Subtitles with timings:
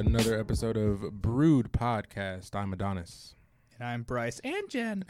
[0.00, 2.54] another episode of Brood Podcast.
[2.56, 3.34] I'm Adonis.
[3.78, 5.04] And I'm Bryce and Jen.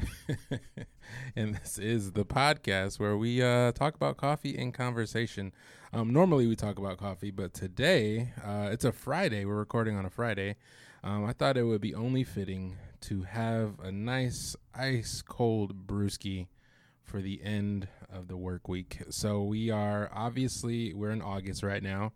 [1.36, 5.52] and this is the podcast where we uh, talk about coffee and conversation.
[5.92, 9.44] Um, normally we talk about coffee, but today uh, it's a Friday.
[9.44, 10.56] We're recording on a Friday.
[11.04, 16.48] Um, I thought it would be only fitting to have a nice ice cold brewski
[17.04, 19.02] for the end of the work week.
[19.10, 22.10] So we are obviously we're in August right now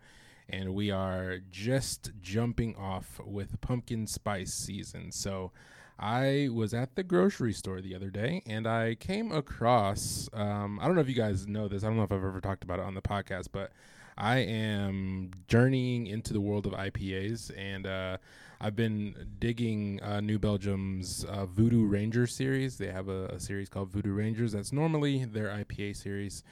[0.48, 5.11] and we are just jumping off with pumpkin spice season.
[5.11, 5.52] So
[5.98, 10.87] I was at the grocery store the other day and I came across um, I
[10.87, 11.85] don't know if you guys know this.
[11.85, 13.73] I don't know if I've ever talked about it on the podcast, but
[14.16, 18.19] I am journeying into the world of IPAs and uh,
[18.61, 22.79] I've been digging uh, New Belgium's uh, Voodoo Ranger series.
[22.79, 24.52] They have a, a, series called Voodoo Rangers.
[24.52, 26.45] That's normally their IPA series,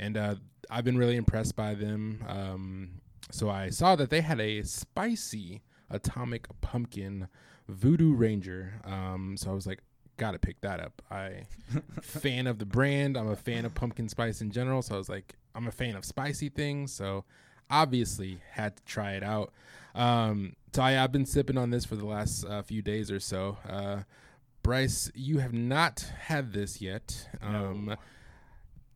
[0.00, 0.34] and uh,
[0.68, 2.24] I've been really impressed by them.
[2.26, 2.90] Um,
[3.30, 7.28] so I saw that they had a spicy atomic pumpkin
[7.68, 8.80] Voodoo Ranger.
[8.84, 9.80] Um, so I was like,
[10.16, 11.02] gotta pick that up.
[11.10, 11.44] I
[12.02, 13.16] fan of the brand.
[13.16, 14.82] I'm a fan of pumpkin spice in general.
[14.82, 16.92] So I was like, I'm a fan of spicy things.
[16.92, 17.24] So
[17.70, 19.52] obviously had to try it out.
[19.94, 23.20] Um, so I, have been sipping on this for the last uh, few days or
[23.20, 23.58] so.
[23.68, 24.02] Uh,
[24.62, 27.28] Bryce, you have not had this yet.
[27.40, 27.96] Um, no.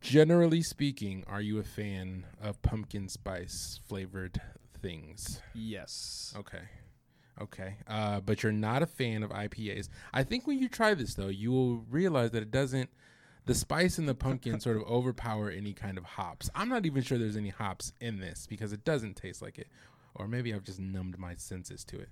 [0.04, 4.38] Generally speaking, are you a fan of pumpkin spice flavored
[4.82, 5.40] things?
[5.54, 6.34] Yes.
[6.36, 6.60] Okay.
[7.40, 7.76] Okay.
[7.88, 9.88] Uh, but you're not a fan of IPAs.
[10.12, 12.90] I think when you try this, though, you will realize that it doesn't,
[13.46, 16.50] the spice and the pumpkin sort of overpower any kind of hops.
[16.54, 19.68] I'm not even sure there's any hops in this because it doesn't taste like it.
[20.16, 22.10] Or maybe I've just numbed my senses to it.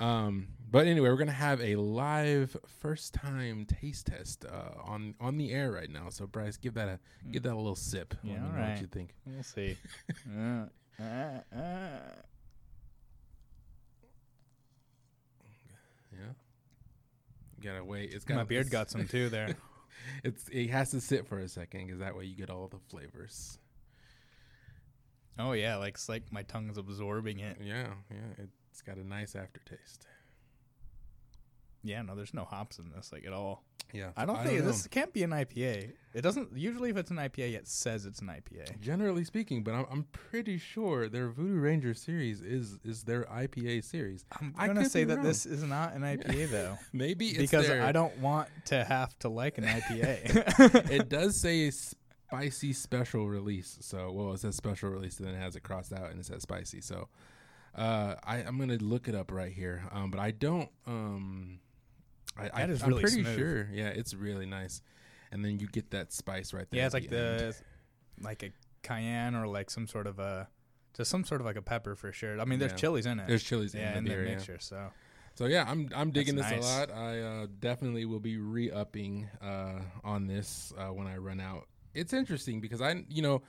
[0.00, 5.36] Um, but anyway, we're gonna have a live first time taste test uh, on on
[5.36, 6.08] the air right now.
[6.10, 7.32] So Bryce, give that a mm.
[7.32, 8.14] give that a little sip.
[8.22, 8.70] Yeah, Let me know right.
[8.70, 9.14] what you think.
[9.26, 9.76] We'll see.
[10.38, 11.04] uh, uh,
[11.54, 11.98] uh.
[16.12, 16.32] Yeah.
[17.58, 18.12] You gotta wait.
[18.12, 19.56] It's got my beard got some too there.
[20.24, 22.78] it's it has to sit for a second because that way you get all the
[22.88, 23.58] flavors.
[25.38, 27.58] Oh yeah, like it's like my tongue's absorbing it.
[27.60, 28.44] Yeah, yeah.
[28.44, 28.48] It,
[28.80, 30.06] it's got a nice aftertaste.
[31.82, 33.62] Yeah, no, there's no hops in this like at all.
[33.92, 35.92] Yeah, I don't I think don't this can't be an IPA.
[36.14, 38.80] It doesn't usually if it's an IPA, it says it's an IPA.
[38.80, 43.84] Generally speaking, but I'm, I'm pretty sure their Voodoo Ranger series is is their IPA
[43.84, 44.24] series.
[44.40, 45.26] I'm gonna say that wrong.
[45.26, 46.78] this is not an IPA though.
[46.92, 47.82] Maybe because their...
[47.82, 50.90] I don't want to have to like an IPA.
[50.90, 53.76] it does say spicy special release.
[53.82, 56.24] So well, it says special release, and then it has it crossed out and it
[56.24, 56.80] says spicy.
[56.80, 57.08] So
[57.74, 59.84] uh, I, I'm gonna look it up right here.
[59.92, 60.68] Um, but I don't.
[60.86, 61.60] Um,
[62.36, 63.38] I, that I, is I'm pretty smooth.
[63.38, 63.68] sure.
[63.72, 64.82] Yeah, it's really nice.
[65.32, 66.78] And then you get that spice right there.
[66.78, 67.56] Yeah, it's like the, the
[68.20, 68.50] like a
[68.82, 70.48] cayenne or like some sort of a
[70.96, 72.40] just some sort of like a pepper for sure.
[72.40, 72.76] I mean, there's yeah.
[72.78, 73.28] chilies in it.
[73.28, 74.52] There's chilies yeah, in, the beer, mixture.
[74.52, 74.58] Yeah.
[74.60, 74.90] So.
[75.36, 76.74] So yeah, I'm I'm digging That's this nice.
[76.74, 76.90] a lot.
[76.90, 81.66] I uh, definitely will be re-upping uh, on this uh, when I run out.
[81.94, 83.40] It's interesting because I you know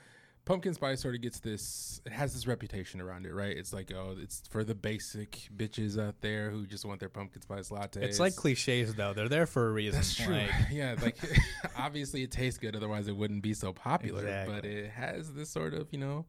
[0.44, 3.56] pumpkin spice sort of gets this it has this reputation around it right?
[3.56, 7.42] It's like oh it's for the basic bitches out there who just want their pumpkin
[7.42, 9.12] spice latte it's like cliches though.
[9.12, 10.34] They're there for a reason that's true.
[10.34, 11.16] like, yeah like
[11.76, 14.54] obviously it tastes good otherwise it wouldn't be so popular exactly.
[14.54, 16.26] but it has this sort of you know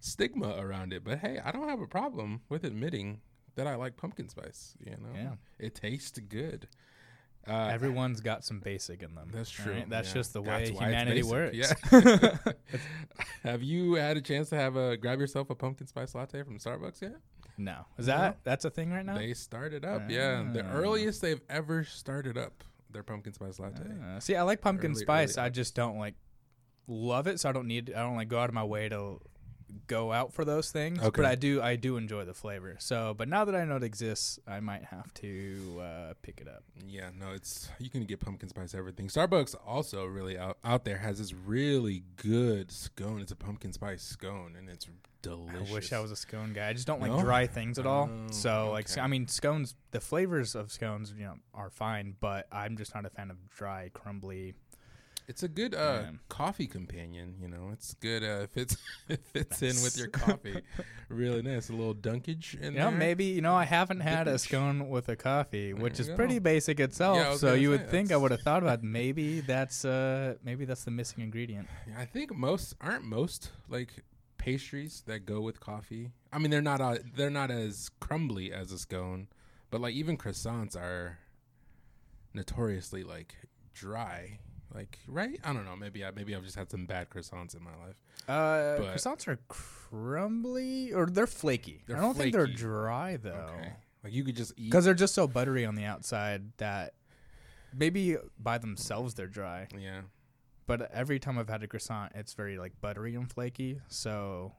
[0.00, 1.02] stigma around it.
[1.04, 3.20] But hey i don't have a problem with admitting
[3.56, 5.14] that i like pumpkin spice you know?
[5.14, 5.34] Yeah.
[5.58, 6.68] It tastes good
[7.48, 9.30] uh, Everyone's got some basic in them.
[9.32, 9.72] That's true.
[9.72, 9.88] Right?
[9.88, 10.14] That's yeah.
[10.14, 11.56] just the way humanity works.
[11.56, 11.72] Yeah.
[13.42, 16.58] have you had a chance to have a grab yourself a pumpkin spice latte from
[16.58, 17.16] Starbucks yet?
[17.56, 17.86] No.
[17.98, 18.36] Is that no.
[18.44, 19.18] that's a thing right now?
[19.18, 20.10] They started up.
[20.10, 20.72] Yeah, the ah.
[20.72, 23.84] earliest they've ever started up their pumpkin spice latte.
[23.84, 25.36] Uh, see, I like pumpkin early, spice.
[25.36, 26.14] Early I just don't like
[26.86, 27.92] love it, so I don't need.
[27.94, 29.20] I don't like go out of my way to
[29.86, 31.00] go out for those things.
[31.00, 31.22] Okay.
[31.22, 32.76] But I do I do enjoy the flavor.
[32.78, 36.48] So, but now that I know it exists, I might have to uh, pick it
[36.48, 36.64] up.
[36.86, 39.08] Yeah, no, it's you can get pumpkin spice everything.
[39.08, 43.20] Starbucks also really out out there has this really good scone.
[43.20, 44.86] It's a pumpkin spice scone, and it's
[45.24, 45.70] delicious.
[45.70, 46.68] I wish I was a scone guy.
[46.68, 47.14] I just don't no?
[47.14, 48.10] like dry things at all.
[48.12, 48.70] Oh, so, okay.
[48.72, 49.74] like, I mean, scones.
[49.90, 53.36] The flavors of scones, you know, are fine, but I'm just not a fan of
[53.50, 54.54] dry, crumbly
[55.26, 57.36] it's a good uh, coffee companion.
[57.40, 58.76] You know, it's good uh, if it's
[59.08, 60.60] it fits in with your coffee.
[61.08, 62.98] really nice, a little dunkage in know, there.
[62.98, 66.16] maybe you know I haven't had a scone with a coffee, there which is go.
[66.16, 67.16] pretty basic itself.
[67.16, 70.84] Yeah, so you would think I would have thought about maybe that's uh maybe that's
[70.84, 71.68] the missing ingredient.
[71.88, 74.04] Yeah, I think most aren't most like
[74.36, 76.10] pastries that go with coffee.
[76.32, 79.28] I mean, they're not uh, they're not as crumbly as a scone,
[79.70, 81.18] but like even croissants are
[82.34, 83.36] notoriously like
[83.72, 84.38] dry
[84.74, 85.38] Like, right?
[85.44, 85.76] I don't know.
[85.76, 87.96] Maybe I maybe I've just had some bad croissants in my life.
[88.28, 91.82] Uh, but croissants are crumbly or they're flaky.
[91.86, 92.32] They're I don't flaky.
[92.32, 93.50] think they're dry though.
[93.56, 93.72] Okay.
[94.02, 96.94] Like you could just eat because they're just so buttery on the outside that
[97.72, 99.68] maybe by themselves they're dry.
[99.78, 100.02] Yeah.
[100.66, 104.52] But every time I've had a croissant, it's very like buttery and flaky, so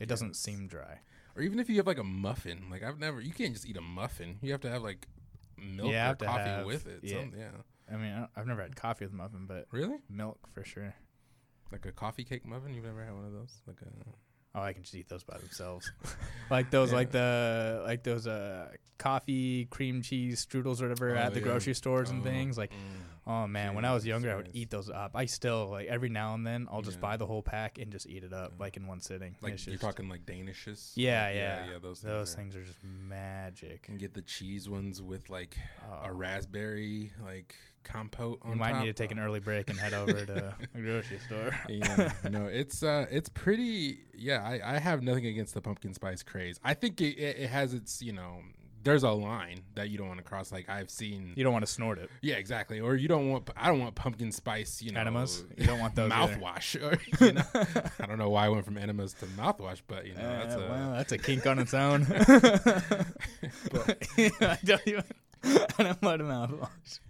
[0.00, 1.00] it doesn't seem dry.
[1.36, 3.76] Or even if you have like a muffin, like I've never, you can't just eat
[3.76, 4.38] a muffin.
[4.42, 5.06] You have to have like
[5.56, 7.00] milk yeah, or coffee have, with it.
[7.02, 7.24] Yeah.
[7.36, 7.50] yeah.
[7.92, 10.94] I mean, I've never had coffee with muffin, but really milk for sure.
[11.72, 12.74] Like a coffee cake muffin.
[12.74, 13.60] You've never had one of those?
[13.66, 14.10] Like a
[14.56, 15.90] Oh, I can just eat those by themselves.
[16.50, 16.96] like those, yeah.
[16.96, 21.46] like the like those uh coffee cream cheese strudels or whatever oh, at the yeah.
[21.46, 22.56] grocery stores oh, and things.
[22.56, 22.76] Like, mm,
[23.26, 25.10] oh man, geez, when I was younger, I would eat those up.
[25.16, 27.02] I still like every now and then I'll just yeah.
[27.02, 29.34] buy the whole pack and just eat it up like in one sitting.
[29.42, 30.92] Like you're talking like Danishes.
[30.94, 31.78] Yeah, yeah, yeah.
[31.82, 33.86] Those those things are, things are just magic.
[33.88, 35.56] And get the cheese ones with like
[35.90, 36.10] oh.
[36.10, 38.40] a raspberry like compote.
[38.48, 38.80] you might top.
[38.80, 41.58] need to take an early break and head over to a grocery store.
[41.68, 44.00] yeah, no, it's uh, it's pretty.
[44.14, 46.58] Yeah, I, I have nothing against the pumpkin spice craze.
[46.64, 48.40] I think it, it, it has its you know
[48.84, 50.52] there's a line that you don't want to cross.
[50.52, 52.10] Like I've seen, you don't want to snort it.
[52.20, 52.80] Yeah, exactly.
[52.80, 53.50] Or you don't want.
[53.56, 54.82] I don't want pumpkin spice.
[54.82, 55.42] You know, enemas.
[55.56, 56.80] You don't want those mouthwash.
[56.80, 57.42] Or, you know,
[57.98, 60.54] I don't know why I went from enemas to mouthwash, but you know, uh, that's
[60.54, 62.04] a well, that's a kink on its own.
[62.04, 63.06] but,
[64.18, 65.04] I don't even.
[65.42, 67.00] I don't want a mouthwash.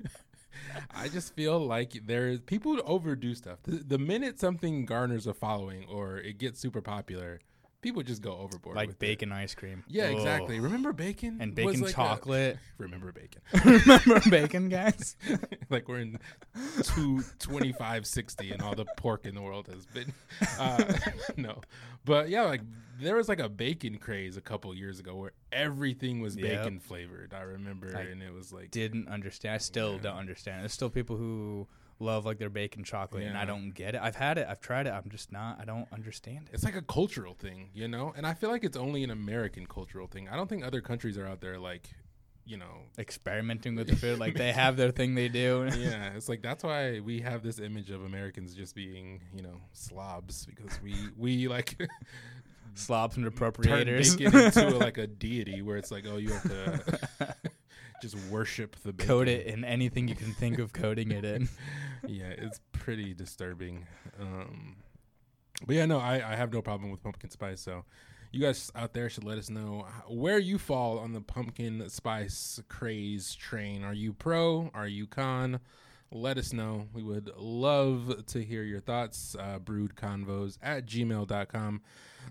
[0.94, 3.58] I just feel like there's people overdo stuff.
[3.62, 7.40] The, the, minute something garners a following or it gets super popular,
[7.84, 8.74] people just go overboard.
[8.74, 9.36] Like bacon it.
[9.36, 9.84] ice cream.
[9.86, 10.14] Yeah, Ugh.
[10.14, 10.58] exactly.
[10.58, 12.56] Remember bacon and bacon like chocolate.
[12.56, 13.42] A, remember bacon.
[13.86, 15.16] remember bacon, guys.
[15.70, 16.18] like we're in
[16.82, 20.12] two twenty five sixty, and all the pork in the world has been.
[20.58, 20.94] Uh,
[21.36, 21.60] no,
[22.04, 22.62] but yeah, like
[22.98, 26.62] there was like a bacon craze a couple years ago where everything was yep.
[26.62, 27.34] bacon flavored.
[27.34, 29.54] I remember, I and it was like didn't understand.
[29.54, 30.02] I still yeah.
[30.02, 30.62] don't understand.
[30.62, 31.68] There's still people who
[31.98, 33.30] love like their bacon chocolate yeah.
[33.30, 34.00] and I don't get it.
[34.02, 36.54] I've had it, I've tried it, I'm just not I don't understand it.
[36.54, 38.12] It's like a cultural thing, you know?
[38.16, 40.28] And I feel like it's only an American cultural thing.
[40.28, 41.90] I don't think other countries are out there like
[42.46, 46.28] you know experimenting with the food like they have their thing they do yeah it's
[46.28, 50.78] like that's why we have this image of americans just being you know slobs because
[50.82, 51.76] we we like
[52.74, 56.32] slobs and appropriators turn bacon into a, like a deity where it's like oh you
[56.32, 57.34] have to
[58.04, 59.08] just worship the bacon.
[59.08, 61.48] Coat it in anything you can think of coating it in.
[62.06, 63.86] yeah, it's pretty disturbing.
[64.20, 64.76] Um,
[65.66, 67.60] but yeah, no, I, I have no problem with pumpkin spice.
[67.60, 67.84] So
[68.30, 72.60] you guys out there should let us know where you fall on the pumpkin spice
[72.68, 73.84] craze train.
[73.84, 74.70] Are you pro?
[74.74, 75.60] Are you con?
[76.12, 76.86] Let us know.
[76.92, 79.34] We would love to hear your thoughts.
[79.38, 81.80] Uh, broodconvos at gmail.com.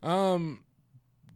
[0.03, 0.59] Um,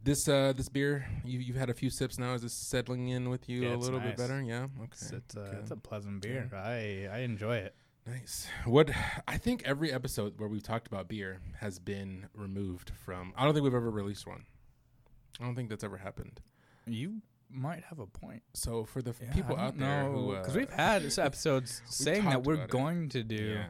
[0.08, 2.32] this uh this beer you you've had a few sips now.
[2.32, 4.10] Is this settling in with you yeah, a little nice.
[4.10, 4.42] bit better?
[4.42, 4.64] Yeah.
[4.64, 4.88] Okay.
[4.92, 6.50] It's, it's, uh, it's a pleasant beer.
[6.54, 7.74] I I enjoy it.
[8.06, 8.48] Nice.
[8.64, 8.90] What
[9.26, 13.34] I think every episode where we've talked about beer has been removed from.
[13.36, 14.46] I don't think we've ever released one.
[15.40, 16.40] I don't think that's ever happened.
[16.86, 17.20] You
[17.50, 18.42] might have a point.
[18.54, 22.44] So for the yeah, people out there who because uh, we've had episodes saying that
[22.44, 23.10] we're going it.
[23.10, 23.44] to do.
[23.58, 23.66] Yeah.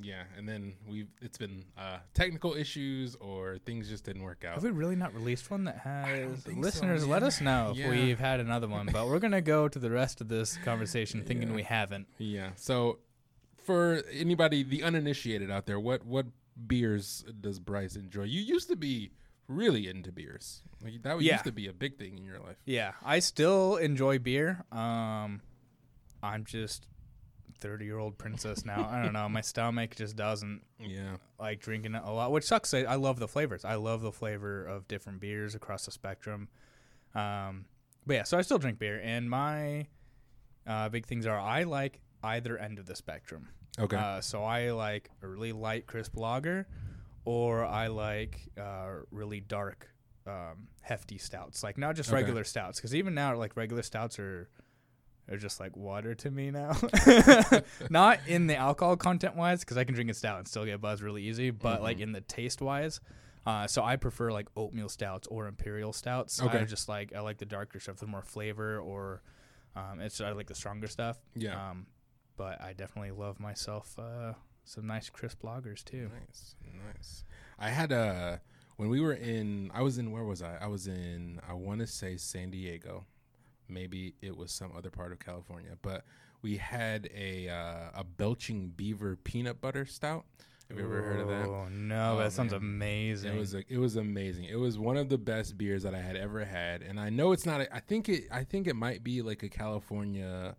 [0.00, 4.54] Yeah, and then we've it's been uh, technical issues or things just didn't work out.
[4.54, 7.02] Have we really not released one that has listeners?
[7.02, 7.86] So, let us know yeah.
[7.86, 8.88] if we've had another one.
[8.92, 11.54] But we're gonna go to the rest of this conversation thinking yeah.
[11.54, 12.06] we haven't.
[12.18, 12.50] Yeah.
[12.56, 12.98] So
[13.62, 16.26] for anybody the uninitiated out there, what what
[16.66, 18.24] beers does Bryce enjoy?
[18.24, 19.12] You used to be
[19.48, 20.62] really into beers.
[20.82, 21.32] Like, that yeah.
[21.32, 22.56] used to be a big thing in your life.
[22.64, 24.64] Yeah, I still enjoy beer.
[24.72, 25.42] Um,
[26.22, 26.86] I'm just
[27.60, 28.88] 30 year old princess now.
[28.90, 29.28] I don't know.
[29.28, 32.72] My stomach just doesn't yeah like drinking it a lot, which sucks.
[32.74, 33.64] I, I, love the flavors.
[33.64, 36.48] I love the flavor of different beers across the spectrum.
[37.14, 37.64] Um,
[38.06, 39.86] but yeah, so I still drink beer, and my
[40.66, 43.48] uh, big things are I like either end of the spectrum.
[43.78, 43.96] Okay.
[43.96, 46.66] Uh, so I like a really light, crisp lager,
[47.24, 49.88] or I like uh, really dark,
[50.26, 51.62] um, hefty stouts.
[51.62, 52.16] Like not just okay.
[52.20, 54.48] regular stouts, because even now, like regular stouts are
[55.30, 56.76] are just like water to me now.
[57.90, 60.80] Not in the alcohol content wise, because I can drink a stout and still get
[60.80, 61.84] buzzed really easy, but mm-hmm.
[61.84, 63.00] like in the taste wise.
[63.46, 66.42] Uh, so I prefer like oatmeal stouts or imperial stouts.
[66.42, 66.58] Okay.
[66.58, 69.22] I just like I like the darker stuff the more flavor, or
[69.76, 71.18] um, it's I like the stronger stuff.
[71.34, 71.70] Yeah.
[71.70, 71.86] Um,
[72.36, 74.32] but I definitely love myself uh,
[74.64, 76.10] some nice crisp lagers too.
[76.20, 76.54] Nice,
[76.86, 77.24] nice.
[77.58, 78.40] I had a
[78.76, 79.70] when we were in.
[79.74, 80.58] I was in where was I?
[80.60, 81.40] I was in.
[81.48, 83.06] I want to say San Diego
[83.70, 86.04] maybe it was some other part of California, but
[86.42, 90.24] we had a uh, a belching beaver peanut butter stout.
[90.68, 91.46] Have you ever heard of that?
[91.46, 92.30] Oh no, oh, that man.
[92.30, 93.34] sounds amazing.
[93.34, 94.44] It was a, it was amazing.
[94.44, 97.32] It was one of the best beers that I had ever had, and I know
[97.32, 97.60] it's not.
[97.60, 100.54] A, I think it I think it might be like a California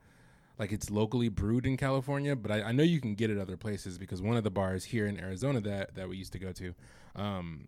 [0.61, 3.57] like it's locally brewed in California, but I, I, know you can get it other
[3.57, 6.51] places because one of the bars here in Arizona that that we used to go
[6.51, 6.75] to
[7.15, 7.65] um,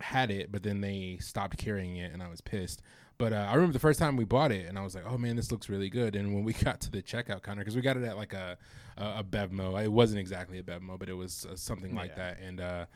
[0.00, 2.82] had it, but then they stopped carrying it, and I was pissed.
[3.18, 5.18] But uh, I remember the first time we bought it, and I was like, "Oh
[5.18, 7.82] man, this looks really good." And when we got to the checkout counter, because we
[7.82, 8.56] got it at like a
[8.96, 12.16] a, a Bevmo, it wasn't exactly a Bevmo, but it was uh, something like yeah.
[12.16, 12.40] that.
[12.40, 12.86] And uh,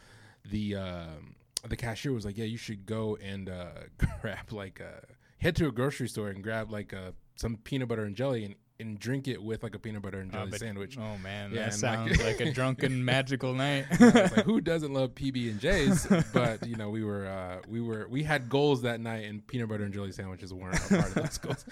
[0.49, 1.35] the um,
[1.69, 3.71] the cashier was like, "Yeah, you should go and uh,
[4.21, 5.02] grab like a
[5.38, 8.55] head to a grocery store and grab like uh, some peanut butter and jelly and
[8.83, 10.99] and drink it with like a peanut butter and jelly uh, sandwich.
[10.99, 13.87] Oh man, yeah, that sounds like, a drunken magical night.
[14.01, 16.07] like, who doesn't love PB and J's?
[16.33, 19.69] But you know, we were uh, we were we had goals that night, and peanut
[19.69, 21.65] butter and jelly sandwiches weren't a part of those goals.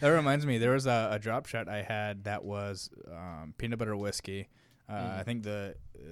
[0.00, 3.78] that reminds me, there was a, a, drop shot I had that was um, peanut
[3.78, 4.48] butter whiskey.
[4.88, 5.18] Uh, mm.
[5.18, 6.08] I think the uh,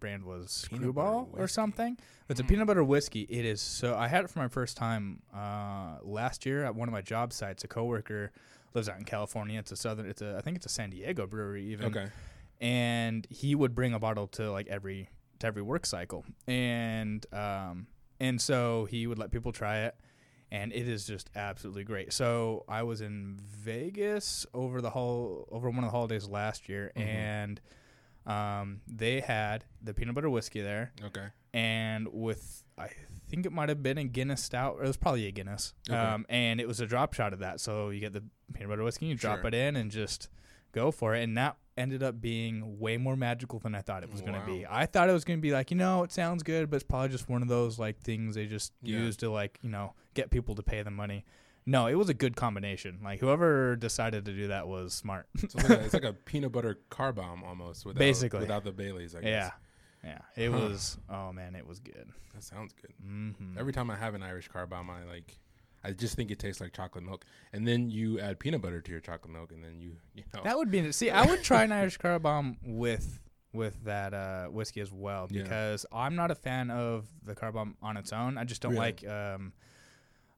[0.00, 1.98] brand was peanut Screwball or something.
[2.28, 2.44] It's mm.
[2.44, 3.22] a peanut butter whiskey.
[3.22, 3.96] It is so.
[3.96, 7.32] I had it for my first time uh, last year at one of my job
[7.32, 7.62] sites.
[7.62, 8.32] A coworker
[8.74, 9.58] lives out in California.
[9.58, 10.06] It's a southern.
[10.06, 11.86] It's a I think it's a San Diego brewery even.
[11.86, 12.08] Okay.
[12.60, 15.08] And he would bring a bottle to like every
[15.38, 17.86] to every work cycle, and um
[18.20, 19.94] and so he would let people try it,
[20.50, 22.12] and it is just absolutely great.
[22.12, 26.92] So I was in Vegas over the whole over one of the holidays last year,
[26.94, 27.08] mm-hmm.
[27.08, 27.60] and
[28.26, 30.92] um they had the peanut butter whiskey there.
[31.02, 31.28] Okay.
[31.54, 32.90] And with I
[33.30, 34.76] think it might have been a Guinness stout.
[34.78, 35.74] Or it was probably a Guinness.
[35.88, 35.98] Okay.
[35.98, 37.60] Um, and it was a drop shot of that.
[37.60, 39.48] So you get the peanut butter whiskey, you drop sure.
[39.48, 40.28] it in, and just
[40.72, 41.22] go for it.
[41.22, 44.28] And that ended up being way more magical than I thought it was wow.
[44.28, 44.66] going to be.
[44.68, 46.84] I thought it was going to be like, you know, it sounds good, but it's
[46.84, 48.98] probably just one of those like things they just yeah.
[48.98, 51.24] use to like, you know, get people to pay the money.
[51.66, 52.98] No, it was a good combination.
[53.02, 55.26] Like whoever decided to do that was smart.
[55.36, 58.64] so it's, like a, it's, like a, peanut butter car bomb almost, without, basically without
[58.64, 59.14] the Baileys.
[59.14, 59.28] I guess.
[59.28, 59.50] Yeah,
[60.04, 60.58] yeah, it huh.
[60.58, 60.98] was.
[61.08, 62.08] Oh man, it was good.
[62.34, 62.92] That sounds good.
[63.04, 63.58] Mm-hmm.
[63.58, 65.38] Every time I have an Irish car bomb, I like.
[65.82, 68.90] I just think it tastes like chocolate milk, and then you add peanut butter to
[68.90, 70.42] your chocolate milk, and then you, you know.
[70.44, 70.92] That would be.
[70.92, 73.20] See, I would try an Irish car bomb with
[73.52, 75.98] with that uh, whiskey as well because yeah.
[75.98, 78.38] I'm not a fan of the car bomb on its own.
[78.38, 78.84] I just don't really?
[78.84, 79.08] like.
[79.08, 79.52] Um,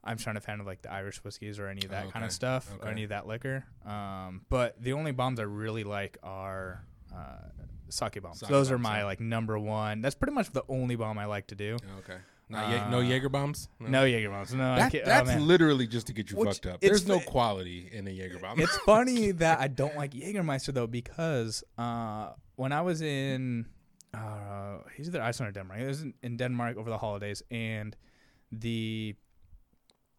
[0.05, 2.13] I'm trying to fan of like the Irish whiskeys or any of that oh, okay.
[2.13, 2.89] kind of stuff okay.
[2.89, 3.65] or any of that liquor.
[3.87, 7.51] Um, but the only bombs I really like are uh,
[7.93, 8.41] sake bombs.
[8.41, 10.01] Sake Those are my like number one.
[10.01, 11.77] That's pretty much the only bomb I like to do.
[11.83, 12.19] Oh, okay.
[12.49, 13.69] Not uh, no Jaeger bombs.
[13.81, 14.53] No, no Jaeger bombs.
[14.53, 16.81] No, that, oh, that's oh, literally just to get you Which, fucked up.
[16.81, 18.61] There's no quality in a Jaeger bomb.
[18.61, 23.67] It's funny that I don't like Jägermeister though because uh, when I was in,
[24.13, 25.81] uh, he's either Iceland or Denmark.
[25.81, 27.97] I was in, in Denmark over the holidays, and
[28.51, 29.15] the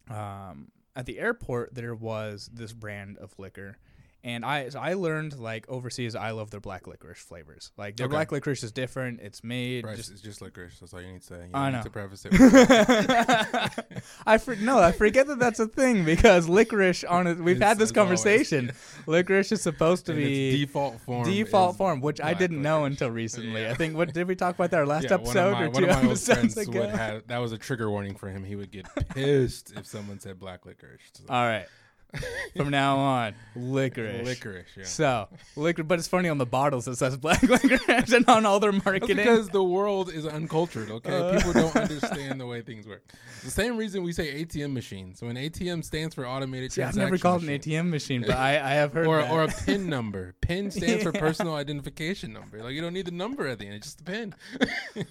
[0.09, 3.77] um, at the airport there was this brand of liquor
[4.25, 7.71] and I so I learned like overseas, I love their black licorice flavors.
[7.77, 8.11] Like their okay.
[8.11, 9.19] black licorice is different.
[9.19, 9.83] It's made.
[9.83, 10.79] Bryce, just, it's just licorice.
[10.79, 11.35] That's all you need to say.
[11.35, 11.81] You I know.
[11.81, 12.33] to preface it.
[14.25, 17.37] I for, no, I forget that that's a thing because licorice on it.
[17.43, 18.71] We've it's, had this conversation.
[19.07, 21.25] licorice is supposed to be default form.
[21.25, 22.63] Default form, which I didn't licorice.
[22.63, 23.63] know until recently.
[23.63, 23.71] Yeah.
[23.71, 25.89] I think what did we talk about that our last yeah, episode my, or two
[25.89, 26.87] episodes ago?
[26.87, 28.45] Have, that was a trigger warning for him.
[28.45, 31.01] He would get pissed if someone said black licorice.
[31.13, 31.25] So.
[31.27, 31.65] All right.
[32.55, 34.25] from now on, licorice.
[34.25, 34.83] Licorice, yeah.
[34.83, 38.59] So, liquor, but it's funny on the bottles it says black licorice and on all
[38.59, 39.17] their marketing.
[39.17, 41.11] That's because the world is uncultured, okay?
[41.11, 43.03] Uh, People don't understand the way things work.
[43.43, 45.15] The same reason we say ATM machine.
[45.15, 47.77] So, an ATM stands for automated See, I've never called machine.
[47.77, 49.31] an ATM machine, but I, I have heard or, that.
[49.31, 50.35] Or a PIN number.
[50.41, 51.03] PIN stands yeah.
[51.03, 52.61] for personal identification number.
[52.63, 54.35] Like, you don't need the number at the end, it's just the PIN.
[54.97, 55.03] uh,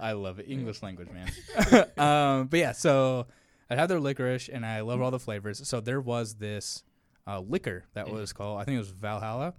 [0.00, 0.46] I love it.
[0.48, 1.86] English language, man.
[1.96, 3.26] um, but yeah, so
[3.70, 5.66] I had their licorice, and I love all the flavors.
[5.66, 6.82] So there was this
[7.26, 9.54] uh, liquor that was called, I think it was Valhalla,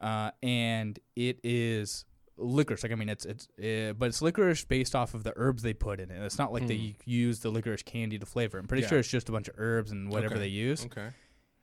[0.00, 2.04] uh, and it is
[2.36, 2.82] licorice.
[2.82, 5.74] Like I mean, it's it's uh, but it's licorice based off of the herbs they
[5.74, 6.22] put in it.
[6.22, 6.68] It's not like mm.
[6.68, 8.58] they use the licorice candy to flavor.
[8.58, 8.88] I'm pretty yeah.
[8.88, 10.42] sure it's just a bunch of herbs and whatever okay.
[10.42, 10.84] they use.
[10.86, 11.08] Okay.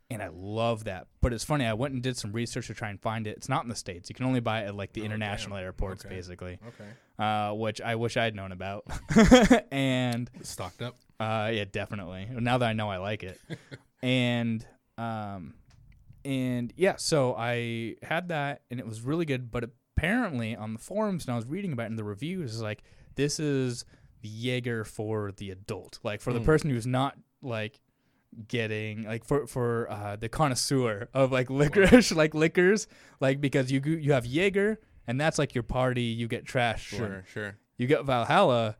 [0.10, 1.08] And I love that.
[1.22, 1.66] But it's funny.
[1.66, 3.38] I went and did some research to try and find it.
[3.38, 4.10] It's not in the states.
[4.10, 5.64] You can only buy it at like the oh, international damn.
[5.64, 6.14] airports, okay.
[6.14, 6.60] basically.
[6.68, 6.90] Okay.
[7.18, 8.84] Uh, which I wish I had known about.
[9.72, 10.98] and stocked up.
[11.22, 12.28] Uh, yeah, definitely.
[12.32, 13.40] Now that I know I like it,
[14.02, 14.66] and
[14.98, 15.54] um,
[16.26, 19.52] and yeah, so I had that, and it was really good.
[19.52, 22.62] But apparently, on the forums, and I was reading about it in the reviews, is
[22.64, 22.84] like
[23.16, 23.86] this is
[24.22, 26.46] the Jaeger for the adult, like for the hmm.
[26.46, 27.80] person who's not like
[28.48, 32.88] getting like for for uh, the connoisseur of like licorice, like liquors,
[33.20, 36.04] like because you you have Jaeger, and that's like your party.
[36.04, 36.80] You get trashed.
[36.80, 37.24] Sure, one.
[37.32, 37.58] sure.
[37.78, 38.78] You get Valhalla,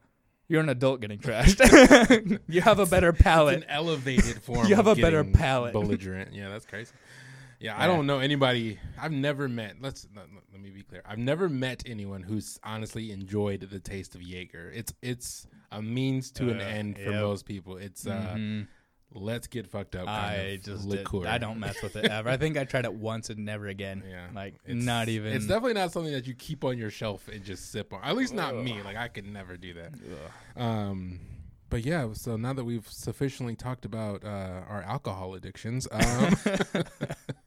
[0.52, 2.40] you're an adult getting trashed.
[2.50, 3.60] you have a better palate.
[3.60, 4.68] It's an elevated form.
[4.68, 5.72] you have a better palate.
[5.72, 6.34] Belligerent.
[6.34, 6.92] Yeah, that's crazy.
[7.62, 8.78] Yeah, yeah, I don't know anybody.
[9.00, 9.76] I've never met.
[9.80, 11.04] Let's let, let, me be clear.
[11.06, 14.72] I've never met anyone who's honestly enjoyed the taste of Jaeger.
[14.76, 17.22] It's it's a means to uh, an end for yep.
[17.22, 17.78] most people.
[17.78, 18.62] It's uh, mm-hmm.
[19.14, 20.08] Let's get fucked up.
[20.08, 21.22] I just liqueur.
[21.22, 21.28] Did.
[21.28, 22.30] I don't mess with it ever.
[22.30, 24.04] I think I tried it once and never again.
[24.12, 25.32] Yeah, like it's, not even.
[25.32, 28.02] It's definitely not something that you keep on your shelf and just sip on.
[28.04, 28.64] At least not Ugh.
[28.64, 28.82] me.
[28.84, 29.94] Like I could never do that.
[29.94, 30.62] Ugh.
[30.62, 31.20] Um,
[31.72, 36.36] but yeah, so now that we've sufficiently talked about uh, our alcohol addictions, um,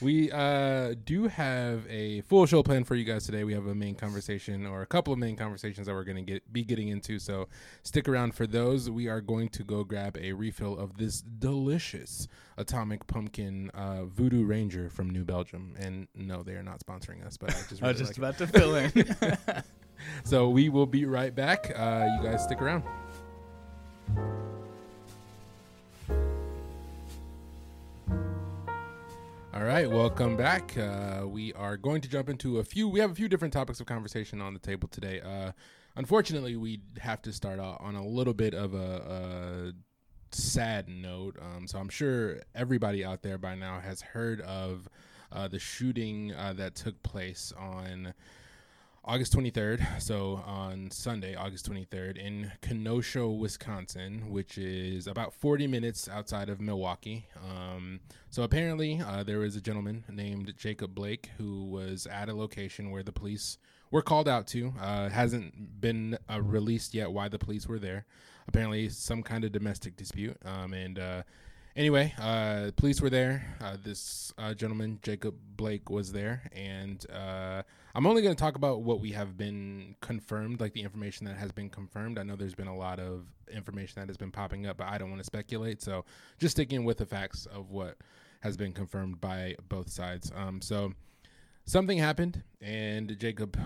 [0.00, 3.44] we uh, do have a full show plan for you guys today.
[3.44, 6.32] We have a main conversation or a couple of main conversations that we're going to
[6.32, 7.18] get be getting into.
[7.18, 7.48] So
[7.82, 8.90] stick around for those.
[8.90, 14.44] We are going to go grab a refill of this delicious Atomic Pumpkin uh, Voodoo
[14.44, 15.74] Ranger from New Belgium.
[15.78, 18.18] And no, they are not sponsoring us, but I just, really I was just like
[18.18, 18.46] about it.
[18.46, 19.62] to fill in.
[20.24, 21.72] so we will be right back.
[21.74, 22.84] Uh, you guys stick around.
[29.58, 30.78] All right, welcome back.
[30.78, 32.88] Uh, we are going to jump into a few.
[32.88, 35.20] We have a few different topics of conversation on the table today.
[35.20, 35.50] Uh,
[35.96, 39.72] unfortunately, we have to start out on a little bit of a, a
[40.30, 41.38] sad note.
[41.42, 44.88] Um, so I'm sure everybody out there by now has heard of
[45.32, 48.14] uh, the shooting uh, that took place on
[49.08, 56.10] August 23rd, so on Sunday, August 23rd, in Kenosha, Wisconsin, which is about 40 minutes
[56.10, 57.26] outside of Milwaukee.
[57.42, 62.34] Um, so apparently, uh, there was a gentleman named Jacob Blake who was at a
[62.34, 63.56] location where the police
[63.90, 64.74] were called out to.
[64.78, 68.04] Uh, hasn't been uh, released yet why the police were there.
[68.46, 70.36] Apparently, some kind of domestic dispute.
[70.44, 71.22] Um, and uh,
[71.78, 73.46] anyway, uh, police were there.
[73.60, 77.62] Uh, this uh, gentleman, Jacob Blake, was there, and uh,
[77.94, 81.36] I'm only going to talk about what we have been confirmed, like the information that
[81.36, 82.18] has been confirmed.
[82.18, 84.98] I know there's been a lot of information that has been popping up, but I
[84.98, 85.80] don't want to speculate.
[85.80, 86.04] So
[86.38, 87.96] just sticking with the facts of what
[88.40, 90.32] has been confirmed by both sides.
[90.34, 90.92] Um, so
[91.64, 93.56] something happened, and Jacob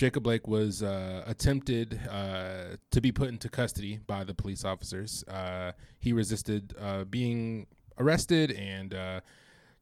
[0.00, 5.22] Jacob Blake was uh, attempted uh, to be put into custody by the police officers.
[5.28, 7.66] Uh, he resisted uh, being
[7.98, 9.20] arrested and uh,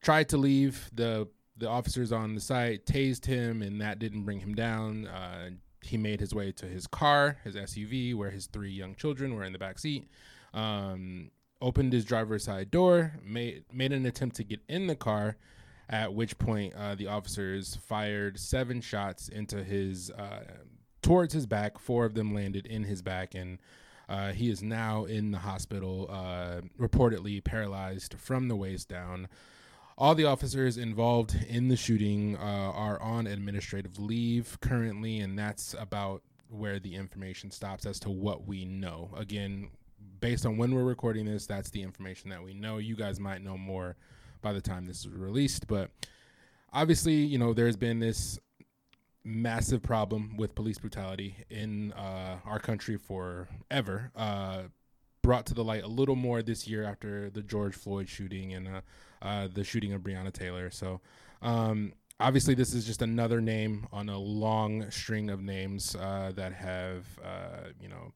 [0.02, 0.90] tried to leave.
[0.92, 1.28] the
[1.58, 5.06] The officers on the site tased him, and that didn't bring him down.
[5.06, 5.50] Uh,
[5.82, 9.44] he made his way to his car, his SUV, where his three young children were
[9.44, 10.08] in the back seat.
[10.52, 11.30] Um,
[11.62, 15.36] opened his driver's side door, made made an attempt to get in the car
[15.88, 20.44] at which point uh, the officers fired seven shots into his uh,
[21.02, 21.78] towards his back.
[21.78, 23.58] Four of them landed in his back, and
[24.08, 29.28] uh, he is now in the hospital, uh, reportedly paralyzed from the waist down.
[29.96, 35.74] All the officers involved in the shooting uh, are on administrative leave currently, and that's
[35.78, 39.10] about where the information stops as to what we know.
[39.16, 39.70] Again,
[40.20, 42.78] based on when we're recording this, that's the information that we know.
[42.78, 43.96] You guys might know more
[44.40, 45.66] by the time this is released.
[45.66, 45.90] But
[46.72, 48.38] obviously, you know, there's been this
[49.24, 54.10] massive problem with police brutality in uh, our country forever.
[54.16, 54.62] Uh,
[55.22, 58.68] brought to the light a little more this year after the George Floyd shooting and
[58.68, 58.80] uh,
[59.20, 60.70] uh the shooting of Breonna Taylor.
[60.70, 61.00] So,
[61.42, 66.52] um, obviously, this is just another name on a long string of names uh, that
[66.52, 68.12] have, uh, you know,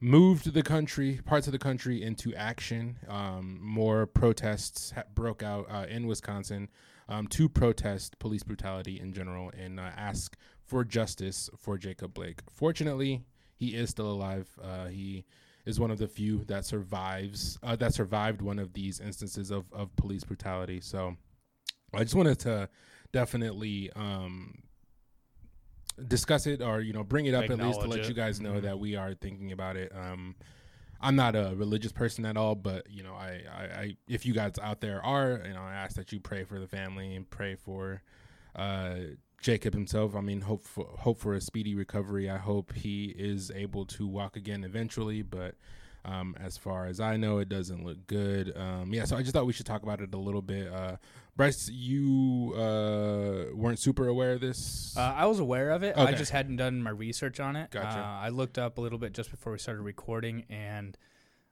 [0.00, 2.98] moved the country, parts of the country, into action.
[3.08, 6.68] Um, more protests ha- broke out uh, in Wisconsin
[7.08, 12.40] um, to protest police brutality in general and uh, ask for justice for Jacob Blake.
[12.50, 13.22] Fortunately,
[13.56, 14.48] he is still alive.
[14.62, 15.24] Uh, he
[15.66, 19.70] is one of the few that survives uh, that survived one of these instances of,
[19.72, 20.80] of police brutality.
[20.80, 21.16] So
[21.92, 22.68] I just wanted to
[23.12, 24.62] definitely um,
[26.06, 28.08] discuss it or you know bring it up at least to let it.
[28.08, 28.66] you guys know mm-hmm.
[28.66, 29.92] that we are thinking about it.
[29.94, 30.34] Um,
[31.00, 34.34] I'm not a religious person at all, but you know, I, I, I, if you
[34.34, 37.28] guys out there are, you know, I ask that you pray for the family and
[37.28, 38.02] pray for
[38.54, 38.96] uh,
[39.40, 40.14] Jacob himself.
[40.14, 42.28] I mean, hope for hope for a speedy recovery.
[42.28, 45.54] I hope he is able to walk again eventually, but
[46.04, 48.56] um, as far as I know, it doesn't look good.
[48.56, 50.72] Um, yeah, so I just thought we should talk about it a little bit.
[50.72, 50.96] Uh,
[51.36, 54.94] Bryce, you uh, weren't super aware of this.
[54.96, 55.96] Uh, I was aware of it.
[55.96, 56.02] Okay.
[56.02, 57.70] I just hadn't done my research on it.
[57.70, 57.98] Gotcha.
[57.98, 60.96] Uh, I looked up a little bit just before we started recording, and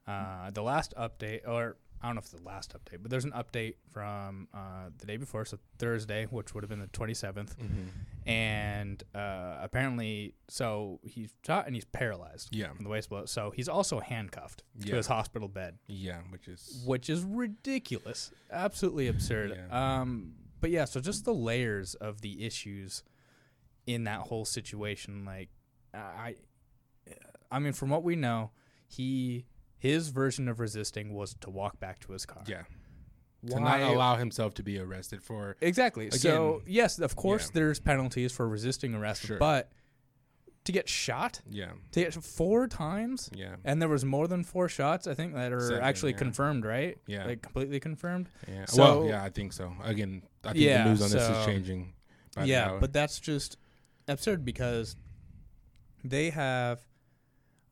[0.06, 3.24] uh, the last update, or I don't know if it's the last update, but there's
[3.24, 7.56] an update from uh, the day before, so Thursday, which would have been the 27th,
[7.56, 8.28] mm-hmm.
[8.30, 12.48] and uh, apparently, so he's shot and he's paralyzed.
[12.52, 13.26] Yeah, from the waist below.
[13.26, 14.90] So he's also handcuffed yeah.
[14.90, 15.78] to his hospital bed.
[15.88, 19.56] Yeah, which is which is ridiculous, absolutely absurd.
[19.56, 20.00] Yeah.
[20.00, 23.02] Um, but yeah, so just the layers of the issues
[23.86, 25.48] in that whole situation, like
[25.94, 26.36] I,
[27.50, 28.50] I mean, from what we know,
[28.86, 29.46] he
[29.78, 32.42] his version of resisting was to walk back to his car.
[32.46, 32.62] Yeah.
[33.40, 33.58] Why?
[33.58, 36.08] To not allow himself to be arrested for exactly.
[36.08, 37.50] Again, so yes, of course, yeah.
[37.54, 39.38] there's penalties for resisting arrest, sure.
[39.38, 39.70] but
[40.64, 41.40] to get shot.
[41.48, 41.70] Yeah.
[41.92, 43.30] To get four times.
[43.32, 43.56] Yeah.
[43.64, 45.06] And there was more than four shots.
[45.06, 46.18] I think that are Seven, actually yeah.
[46.18, 46.98] confirmed, right?
[47.06, 47.26] Yeah.
[47.26, 48.28] Like completely confirmed.
[48.46, 48.64] Yeah.
[48.66, 49.72] So, well, yeah, I think so.
[49.84, 51.94] Again, I think yeah, the news on so, this is changing.
[52.42, 53.56] yeah, but that's just
[54.08, 54.96] absurd because
[56.04, 56.80] they have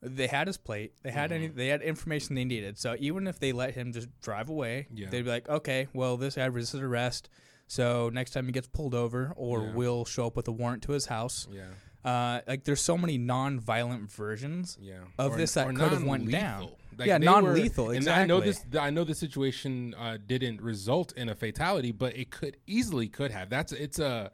[0.01, 0.93] they had his plate.
[1.03, 1.47] They had any.
[1.47, 2.77] They had information they needed.
[2.77, 5.09] So even if they let him just drive away, yeah.
[5.09, 7.29] they'd be like, okay, well, this guy resisted arrest.
[7.67, 9.71] So next time he gets pulled over, or yeah.
[9.73, 11.47] we'll show up with a warrant to his house.
[11.51, 11.63] Yeah.
[12.05, 14.99] Uh, like there's so many non-violent versions yeah.
[15.17, 16.69] of this that could have went down.
[16.97, 17.87] Like yeah, non-lethal.
[17.87, 18.23] Were, exactly.
[18.23, 18.65] And I know this.
[18.79, 23.31] I know the situation uh, didn't result in a fatality, but it could easily could
[23.31, 23.49] have.
[23.49, 24.31] That's it's a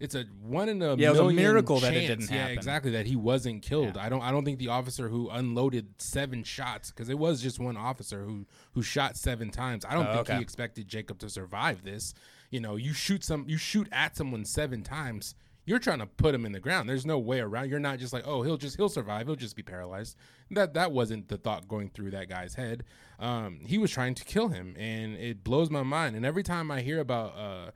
[0.00, 1.94] it's a one in a yeah, million it was a miracle chance.
[1.94, 2.36] that it didn't happen.
[2.36, 2.90] Yeah, exactly.
[2.92, 3.96] That he wasn't killed.
[3.96, 4.04] Yeah.
[4.04, 4.22] I don't.
[4.22, 8.24] I don't think the officer who unloaded seven shots because it was just one officer
[8.24, 9.84] who who shot seven times.
[9.88, 10.36] I don't oh, think okay.
[10.36, 12.14] he expected Jacob to survive this.
[12.50, 15.34] You know, you shoot some, you shoot at someone seven times.
[15.66, 16.88] You're trying to put him in the ground.
[16.88, 17.70] There's no way around.
[17.70, 19.26] You're not just like, oh, he'll just he'll survive.
[19.26, 20.16] He'll just be paralyzed.
[20.50, 22.84] That that wasn't the thought going through that guy's head.
[23.18, 26.16] Um, he was trying to kill him, and it blows my mind.
[26.16, 27.70] And every time I hear about uh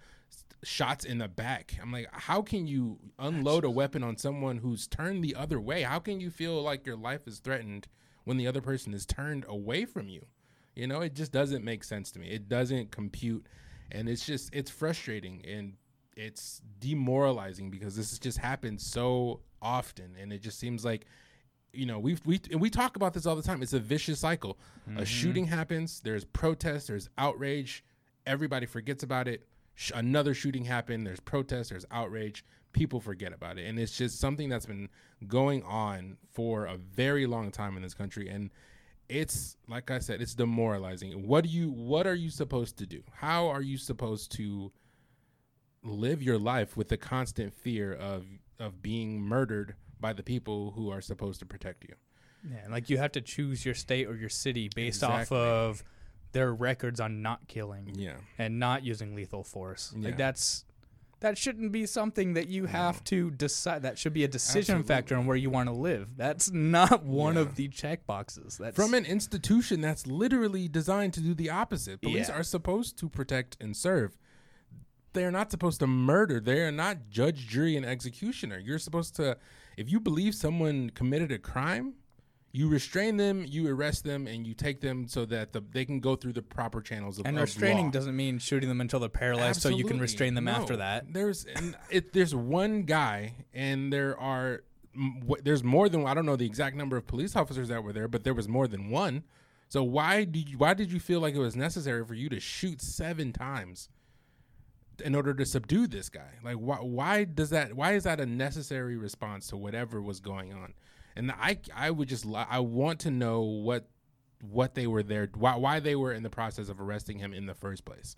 [0.64, 1.76] shots in the back.
[1.80, 5.82] I'm like, how can you unload a weapon on someone who's turned the other way?
[5.82, 7.86] How can you feel like your life is threatened
[8.24, 10.26] when the other person is turned away from you?
[10.74, 12.28] You know, it just doesn't make sense to me.
[12.28, 13.46] It doesn't compute.
[13.90, 15.74] And it's just, it's frustrating and
[16.16, 20.16] it's demoralizing because this has just happened so often.
[20.20, 21.06] And it just seems like,
[21.72, 23.62] you know, we we and we talk about this all the time.
[23.62, 24.58] It's a vicious cycle.
[24.88, 25.00] Mm-hmm.
[25.00, 27.84] A shooting happens, there's protest, there's outrage,
[28.26, 29.46] everybody forgets about it
[29.78, 31.06] sh- another shooting happened.
[31.06, 31.70] There's protests.
[31.70, 32.44] There's outrage.
[32.72, 34.88] People forget about it, and it's just something that's been
[35.26, 38.28] going on for a very long time in this country.
[38.28, 38.50] And
[39.08, 41.26] it's like I said, it's demoralizing.
[41.26, 41.70] What do you?
[41.70, 43.02] What are you supposed to do?
[43.12, 44.70] How are you supposed to
[45.82, 48.26] live your life with the constant fear of
[48.58, 51.94] of being murdered by the people who are supposed to protect you?
[52.48, 55.38] Yeah, like you have to choose your state or your city based exactly.
[55.38, 55.84] off of
[56.32, 58.16] their records on not killing yeah.
[58.38, 59.94] and not using lethal force.
[59.96, 60.08] Yeah.
[60.08, 60.64] Like that's
[61.20, 63.82] that shouldn't be something that you have to decide.
[63.82, 64.88] That should be a decision Absolutely.
[64.94, 66.10] factor on where you want to live.
[66.16, 67.40] That's not one yeah.
[67.40, 68.56] of the check boxes.
[68.58, 72.00] That's from an institution that's literally designed to do the opposite.
[72.02, 72.36] Police yeah.
[72.36, 74.16] are supposed to protect and serve.
[75.12, 76.38] They are not supposed to murder.
[76.38, 78.58] They are not judge, jury, and executioner.
[78.58, 79.38] You're supposed to,
[79.76, 81.94] if you believe someone committed a crime,
[82.50, 86.00] you restrain them, you arrest them, and you take them so that the, they can
[86.00, 87.90] go through the proper channels of And of restraining law.
[87.92, 89.82] doesn't mean shooting them until they're paralyzed, Absolutely.
[89.82, 90.52] so you can restrain them no.
[90.52, 91.12] after that.
[91.12, 91.46] There's
[91.90, 94.62] it, there's one guy, and there are
[95.42, 98.08] there's more than I don't know the exact number of police officers that were there,
[98.08, 99.24] but there was more than one.
[99.68, 102.40] So why did you, why did you feel like it was necessary for you to
[102.40, 103.90] shoot seven times
[105.04, 106.30] in order to subdue this guy?
[106.42, 110.52] Like why why does that why is that a necessary response to whatever was going
[110.52, 110.72] on?
[111.16, 113.88] And I I would just I want to know what
[114.40, 117.46] what they were there why why they were in the process of arresting him in
[117.46, 118.16] the first place,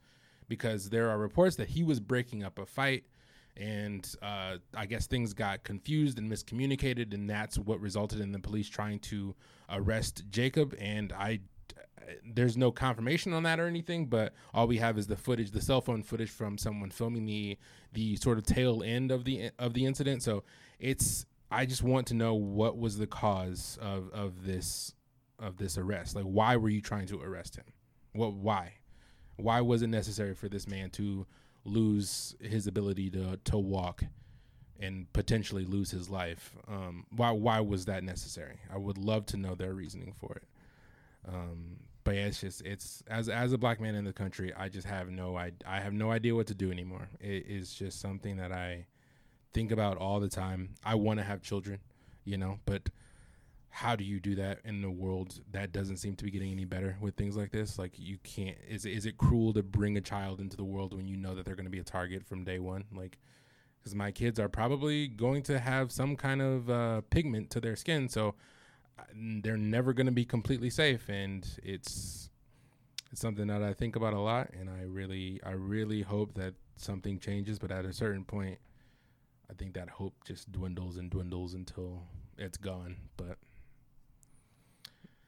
[0.48, 3.04] because there are reports that he was breaking up a fight,
[3.56, 8.38] and uh, I guess things got confused and miscommunicated, and that's what resulted in the
[8.38, 9.34] police trying to
[9.70, 10.74] arrest Jacob.
[10.78, 11.40] And I
[12.24, 15.60] there's no confirmation on that or anything, but all we have is the footage, the
[15.60, 17.56] cell phone footage from someone filming the
[17.92, 20.22] the sort of tail end of the of the incident.
[20.22, 20.42] So
[20.78, 24.94] it's I just want to know what was the cause of of this
[25.38, 26.14] of this arrest.
[26.14, 27.64] Like, why were you trying to arrest him?
[28.12, 28.34] What?
[28.34, 28.74] Why?
[29.36, 31.26] Why was it necessary for this man to
[31.64, 34.04] lose his ability to to walk
[34.78, 36.54] and potentially lose his life?
[36.68, 37.30] Um, why?
[37.32, 38.60] Why was that necessary?
[38.72, 40.44] I would love to know their reasoning for it.
[41.26, 44.68] Um, but yeah, it's just it's as as a black man in the country, I
[44.68, 47.08] just have no I I have no idea what to do anymore.
[47.20, 48.86] It is just something that I
[49.52, 50.70] think about all the time.
[50.84, 51.80] I want to have children,
[52.24, 52.90] you know, but
[53.70, 56.64] how do you do that in a world that doesn't seem to be getting any
[56.64, 57.78] better with things like this?
[57.78, 61.06] Like you can't is is it cruel to bring a child into the world when
[61.06, 62.84] you know that they're going to be a target from day one?
[62.92, 63.18] Like
[63.82, 67.76] cuz my kids are probably going to have some kind of uh, pigment to their
[67.76, 68.34] skin, so
[68.98, 72.28] uh, they're never going to be completely safe and it's
[73.12, 76.54] it's something that I think about a lot and I really I really hope that
[76.76, 78.58] something changes, but at a certain point
[79.50, 82.04] I think that hope just dwindles and dwindles until
[82.38, 82.96] it's gone.
[83.16, 83.38] But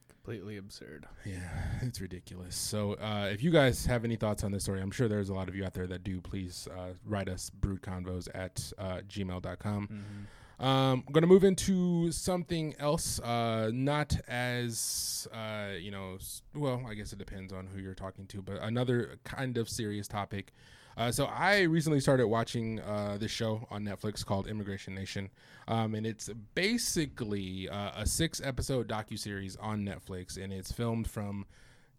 [0.08, 1.06] completely absurd.
[1.24, 2.54] Yeah, it's ridiculous.
[2.54, 5.35] So, uh, if you guys have any thoughts on this story, I'm sure there's a
[5.35, 6.20] lot of you out there that do.
[6.20, 9.88] Please uh, write us broodconvos at uh, gmail.com.
[9.88, 10.64] Mm-hmm.
[10.64, 16.18] Um, I'm gonna move into something else, uh, not as uh, you know.
[16.54, 20.06] Well, I guess it depends on who you're talking to, but another kind of serious
[20.06, 20.52] topic.
[20.96, 25.31] Uh, so I recently started watching uh, this show on Netflix called Immigration Nation,
[25.68, 31.46] um, and it's basically uh, a six-episode docu series on Netflix, and it's filmed from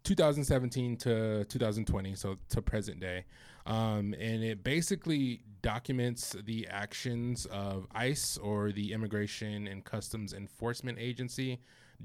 [0.04, 3.24] 2017 to 2020, so to present day.
[3.66, 10.98] Um, and it basically documents the actions of ICE or the Immigration and Customs Enforcement
[11.00, 11.60] Agency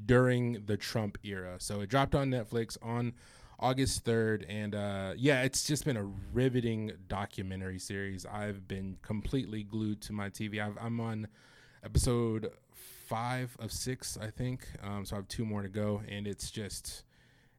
[0.06, 1.58] during the Trump era.
[1.60, 3.14] So it dropped on Netflix on
[3.60, 4.46] August 3rd.
[4.48, 8.26] And uh, yeah, it's just been a riveting documentary series.
[8.26, 10.60] I've been completely glued to my TV.
[10.60, 11.28] i am on
[11.84, 12.52] episode
[13.08, 14.68] five of six, I think.
[14.82, 16.02] Um, so I have two more to go.
[16.08, 17.04] And it's just,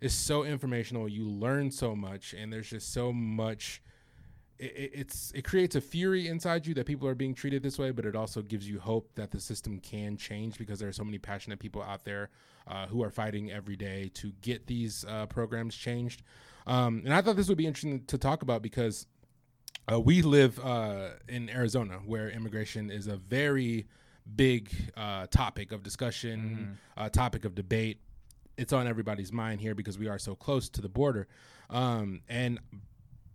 [0.00, 1.08] it's so informational.
[1.08, 2.34] You learn so much.
[2.34, 3.82] And there's just so much
[4.60, 7.90] it, it's it creates a fury inside you that people are being treated this way,
[7.90, 11.04] but it also gives you hope that the system can change because there are so
[11.04, 12.30] many passionate people out there
[12.66, 16.22] uh, who are fighting every day to get these uh, programs changed.
[16.66, 19.06] Um, and I thought this would be interesting to talk about because
[19.90, 23.86] uh, we live uh, in Arizona, where immigration is a very
[24.36, 27.08] big uh, topic of discussion, mm-hmm.
[27.08, 28.00] topic of debate.
[28.58, 31.26] It's on everybody's mind here because we are so close to the border.
[31.70, 32.60] Um, and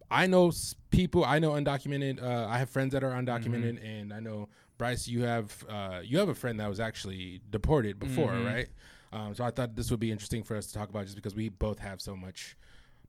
[0.10, 0.52] I know
[0.90, 1.26] people.
[1.26, 2.22] I know undocumented.
[2.22, 3.86] Uh, I have friends that are undocumented, mm-hmm.
[3.86, 5.08] and I know Bryce.
[5.08, 8.46] You have uh, you have a friend that was actually deported before, mm-hmm.
[8.46, 8.68] right?
[9.12, 11.36] Um, so I thought this would be interesting for us to talk about, just because
[11.36, 12.58] we both have so much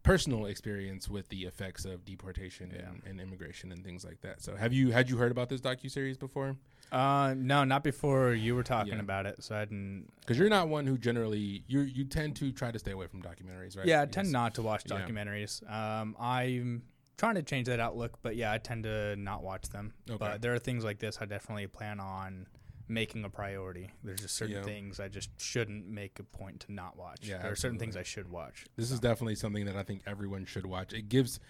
[0.07, 2.89] personal experience with the effects of deportation yeah.
[2.89, 4.41] and, and, immigration and things like that.
[4.41, 6.57] So have you had you heard about this docu series before?
[6.93, 9.01] Uh, no, not before you were talking yeah.
[9.01, 9.43] about it.
[9.43, 10.07] So I didn't.
[10.21, 13.21] Because you're not one who generally you you tend to try to stay away from
[13.21, 13.87] documentaries, right?
[13.87, 15.63] Yeah, I tend not to watch documentaries.
[15.65, 16.01] Yeah.
[16.01, 16.83] Um, I'm
[17.19, 19.93] trying to change that outlook, but yeah, I tend to not watch them.
[20.09, 20.19] Okay.
[20.19, 22.47] But there are things like this I definitely plan on
[22.89, 23.91] making a priority.
[24.03, 24.63] There's just certain yeah.
[24.63, 27.21] things I just shouldn't make a point to not watch.
[27.23, 27.53] Yeah, there absolutely.
[27.53, 28.67] are certain things I should watch.
[28.77, 30.93] This is definitely something that I think everyone should watch.
[30.93, 31.41] It gives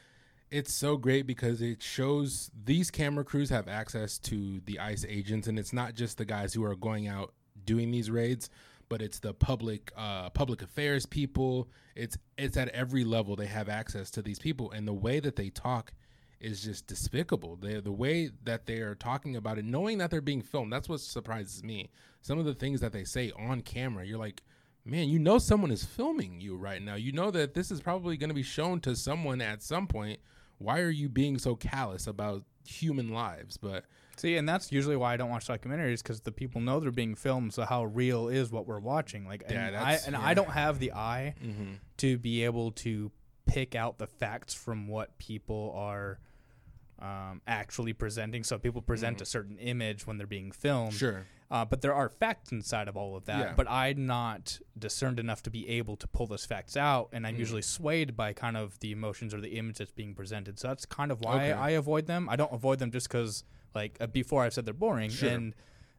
[0.50, 5.48] it's so great because it shows these camera crews have access to the ICE agents
[5.48, 8.48] and it's not just the guys who are going out doing these raids,
[8.88, 11.68] but it's the public uh, public affairs people.
[11.94, 15.36] It's it's at every level they have access to these people, and the way that
[15.36, 15.92] they talk
[16.40, 17.56] is just despicable.
[17.56, 20.72] They the way that they are talking about it, knowing that they're being filmed.
[20.72, 21.90] That's what surprises me.
[22.20, 24.42] Some of the things that they say on camera, you're like,
[24.84, 26.94] man, you know someone is filming you right now.
[26.94, 30.20] You know that this is probably going to be shown to someone at some point.
[30.58, 33.56] Why are you being so callous about human lives?
[33.56, 33.84] But
[34.16, 37.14] See, and that's usually why I don't watch documentaries because the people know they're being
[37.14, 37.52] filmed.
[37.52, 39.26] So how real is what we're watching?
[39.26, 40.26] Like, yeah, and, I, and yeah.
[40.26, 41.74] I don't have the eye mm-hmm.
[41.98, 43.10] to be able to
[43.46, 46.18] pick out the facts from what people are
[47.00, 48.44] um, actually presenting.
[48.44, 49.22] So people present mm-hmm.
[49.22, 50.94] a certain image when they're being filmed.
[50.94, 51.26] Sure.
[51.48, 53.38] Uh, but there are facts inside of all of that.
[53.38, 53.52] Yeah.
[53.56, 57.36] But I'm not discerned enough to be able to pull those facts out, and I'm
[57.36, 57.40] mm.
[57.40, 60.58] usually swayed by kind of the emotions or the image that's being presented.
[60.58, 61.52] So that's kind of why okay.
[61.52, 62.28] I avoid them.
[62.28, 63.44] I don't avoid them just because
[63.76, 65.30] like uh, before I've said they're boring, sure.
[65.30, 65.54] and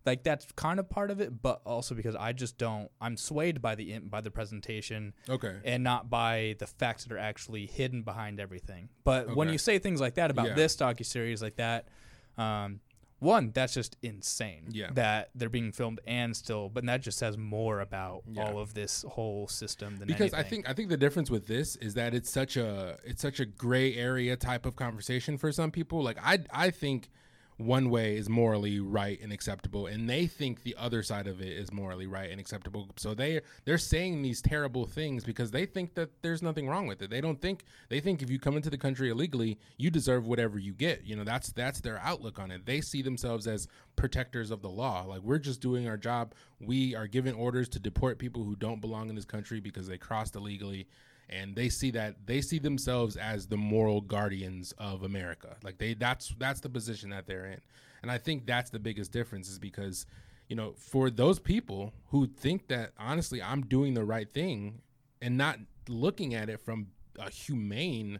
[0.07, 2.89] like that's kind of part of it, but also because I just don't.
[2.99, 7.19] I'm swayed by the by the presentation, okay, and not by the facts that are
[7.19, 8.89] actually hidden behind everything.
[9.03, 9.33] But okay.
[9.33, 10.53] when you say things like that about yeah.
[10.55, 11.89] this docu series, like that,
[12.37, 12.79] um,
[13.19, 14.69] one that's just insane.
[14.71, 18.43] Yeah, that they're being filmed and still, but that just says more about yeah.
[18.45, 20.39] all of this whole system than because anything.
[20.39, 23.41] I think I think the difference with this is that it's such a it's such
[23.41, 26.01] a gray area type of conversation for some people.
[26.01, 27.09] Like I I think
[27.57, 31.47] one way is morally right and acceptable and they think the other side of it
[31.47, 32.87] is morally right and acceptable.
[32.97, 37.01] So they they're saying these terrible things because they think that there's nothing wrong with
[37.01, 37.09] it.
[37.09, 40.59] They don't think they think if you come into the country illegally you deserve whatever
[40.59, 41.03] you get.
[41.03, 42.65] You know that's that's their outlook on it.
[42.65, 45.05] They see themselves as protectors of the law.
[45.07, 46.33] Like we're just doing our job.
[46.59, 49.97] We are given orders to deport people who don't belong in this country because they
[49.97, 50.87] crossed illegally
[51.29, 55.57] and they see that they see themselves as the moral guardians of America.
[55.63, 57.61] Like they that's that's the position that they're in.
[58.01, 60.05] And I think that's the biggest difference is because
[60.47, 64.81] you know, for those people who think that honestly I'm doing the right thing
[65.21, 65.59] and not
[65.89, 66.87] looking at it from
[67.19, 68.19] a humane,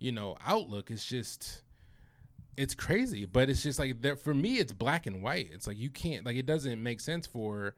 [0.00, 1.62] you know, outlook, it's just
[2.56, 3.24] it's crazy.
[3.24, 5.50] But it's just like that for me it's black and white.
[5.52, 7.76] It's like you can't like it doesn't make sense for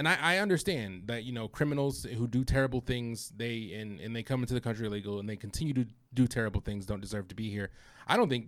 [0.00, 4.16] and I, I, understand that you know criminals who do terrible things they and, and
[4.16, 7.28] they come into the country illegal and they continue to do terrible things don't deserve
[7.28, 7.68] to be here.
[8.08, 8.46] I don't think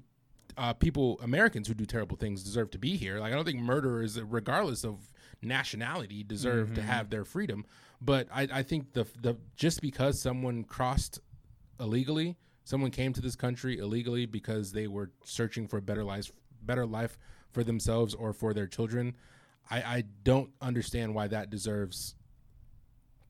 [0.56, 3.20] uh, people americans who do terrible things deserve to be here.
[3.20, 5.12] Like i don't think murderers regardless of
[5.42, 6.76] nationality deserve mm-hmm.
[6.76, 7.66] to have their freedom.
[8.00, 11.20] But I, I think the the just because someone crossed
[11.78, 16.32] illegally someone came to this country illegally because they were searching for a better life
[16.62, 17.18] better life
[17.50, 19.14] for themselves or for their children,
[19.72, 22.14] I, I don't understand why that deserves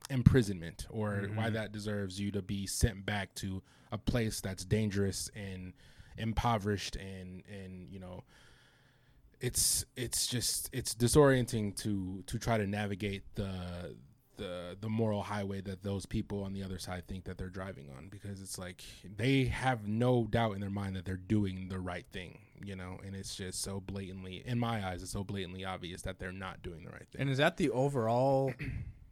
[0.09, 1.37] imprisonment or mm-hmm.
[1.37, 5.71] why that deserves you to be sent back to a place that's dangerous and
[6.17, 8.23] impoverished and and you know
[9.39, 13.95] it's it's just it's disorienting to to try to navigate the
[14.35, 17.89] the the moral highway that those people on the other side think that they're driving
[17.97, 18.83] on because it's like
[19.15, 22.99] they have no doubt in their mind that they're doing the right thing you know
[23.05, 26.61] and it's just so blatantly in my eyes it's so blatantly obvious that they're not
[26.61, 28.53] doing the right thing and is that the overall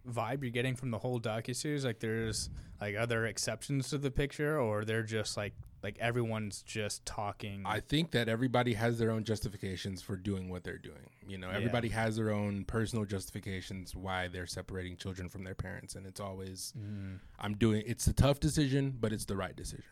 [0.09, 4.11] vibe you're getting from the whole docu series like there's like other exceptions to the
[4.11, 7.63] picture or they're just like like everyone's just talking.
[7.65, 11.09] I think that everybody has their own justifications for doing what they're doing.
[11.27, 12.03] You know, everybody yeah.
[12.03, 16.73] has their own personal justifications why they're separating children from their parents, and it's always
[16.77, 17.17] mm.
[17.39, 17.83] I'm doing.
[17.85, 19.85] It's a tough decision, but it's the right decision.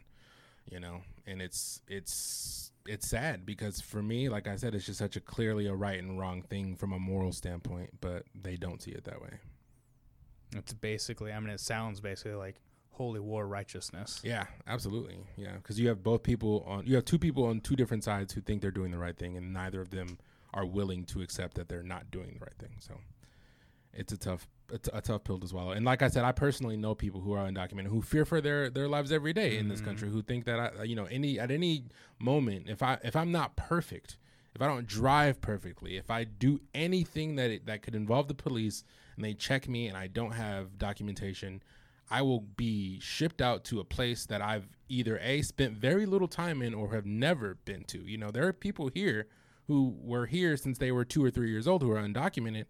[0.70, 5.00] You know, and it's it's it's sad because for me, like I said, it's just
[5.00, 8.82] such a clearly a right and wrong thing from a moral standpoint, but they don't
[8.82, 9.40] see it that way.
[10.56, 12.56] It's basically, I mean, it sounds basically like
[12.92, 14.20] holy war righteousness.
[14.24, 15.18] Yeah, absolutely.
[15.38, 18.34] Yeah, because you have both people on, you have two people on two different sides
[18.34, 20.18] who think they're doing the right thing, and neither of them
[20.54, 22.76] are willing to accept that they're not doing the right thing.
[22.80, 22.96] So
[23.94, 25.72] it's a tough, a, t- a tough pill to swallow.
[25.72, 28.70] And like I said, I personally know people who are undocumented who fear for their
[28.70, 29.62] their lives every day mm-hmm.
[29.62, 30.18] in this country, mm-hmm.
[30.18, 31.86] who think that I, you know, any at any
[32.20, 34.18] moment, if I if I'm not perfect,
[34.56, 38.34] if I don't drive perfectly, if I do anything that it, that could involve the
[38.34, 38.84] police
[39.16, 41.62] and they check me and I don't have documentation
[42.12, 46.28] I will be shipped out to a place that I've either a spent very little
[46.28, 48.00] time in or have never been to.
[48.00, 49.28] You know, there are people here
[49.68, 52.66] who were here since they were two or three years old who are undocumented,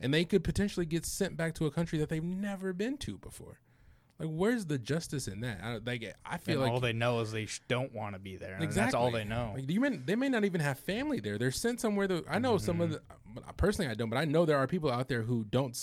[0.00, 3.18] and they could potentially get sent back to a country that they've never been to
[3.18, 3.60] before.
[4.18, 5.60] Like, where's the justice in that?
[5.62, 8.20] I, like, I feel and like all they know is they sh- don't want to
[8.20, 8.58] be there.
[8.60, 8.82] Exactly.
[8.82, 9.54] That's all they know.
[9.56, 11.36] Like, you may, they may not even have family there.
[11.36, 12.06] They're sent somewhere.
[12.06, 12.64] That I know mm-hmm.
[12.64, 13.34] some of mm-hmm.
[13.34, 15.76] the personally I don't, but I know there are people out there who don't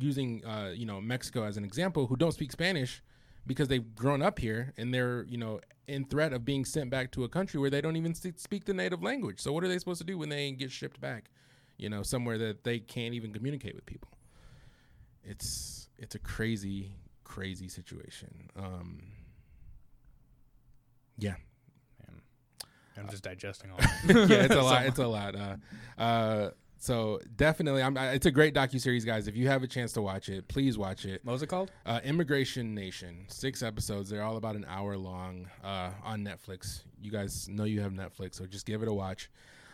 [0.00, 3.02] using uh, you know Mexico as an example who don't speak Spanish
[3.46, 7.12] because they've grown up here and they're you know in threat of being sent back
[7.12, 9.38] to a country where they don't even speak the native language.
[9.38, 11.30] So what are they supposed to do when they get shipped back?
[11.76, 14.10] You know, somewhere that they can't even communicate with people.
[15.24, 16.92] It's it's a crazy
[17.24, 18.50] crazy situation.
[18.56, 19.02] Um,
[21.18, 21.34] yeah.
[22.06, 22.20] Man.
[22.96, 23.78] I'm just digesting all.
[24.06, 24.86] yeah, it's a lot.
[24.86, 25.34] It's a lot.
[25.34, 25.56] Uh,
[26.00, 29.26] uh, so definitely, I'm, it's a great docu series, guys.
[29.26, 31.24] If you have a chance to watch it, please watch it.
[31.24, 31.72] What was it called?
[31.86, 33.24] Uh, Immigration Nation.
[33.28, 34.10] Six episodes.
[34.10, 36.82] They're all about an hour long uh, on Netflix.
[37.00, 39.30] You guys know you have Netflix, so just give it a watch.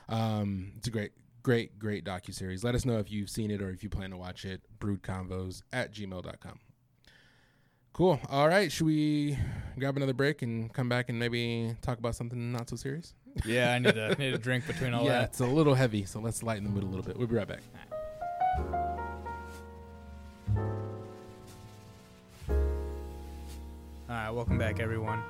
[0.08, 2.64] Um, it's a great, great, great docu series.
[2.64, 4.62] Let us know if you've seen it or if you plan to watch it.
[4.78, 6.60] Broodconvos at gmail.com.
[7.92, 8.20] Cool.
[8.28, 8.70] All right.
[8.70, 9.38] Should we
[9.78, 13.14] grab another break and come back and maybe talk about something not so serious?
[13.44, 15.18] Yeah, I need a need a drink between all yeah, that.
[15.18, 17.16] Yeah, it's a little heavy, so let's lighten the mood a little bit.
[17.16, 17.60] We'll be right back.
[22.48, 25.22] All right, welcome back, everyone.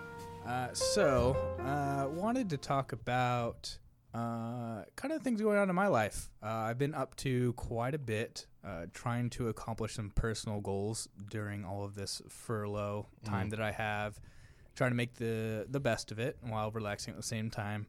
[0.46, 3.76] Uh, so, uh, wanted to talk about
[4.14, 6.30] uh, kind of things going on in my life.
[6.42, 11.08] Uh, I've been up to quite a bit, uh, trying to accomplish some personal goals
[11.30, 13.50] during all of this furlough time mm.
[13.50, 14.20] that I have
[14.80, 17.86] trying to make the the best of it while relaxing at the same time.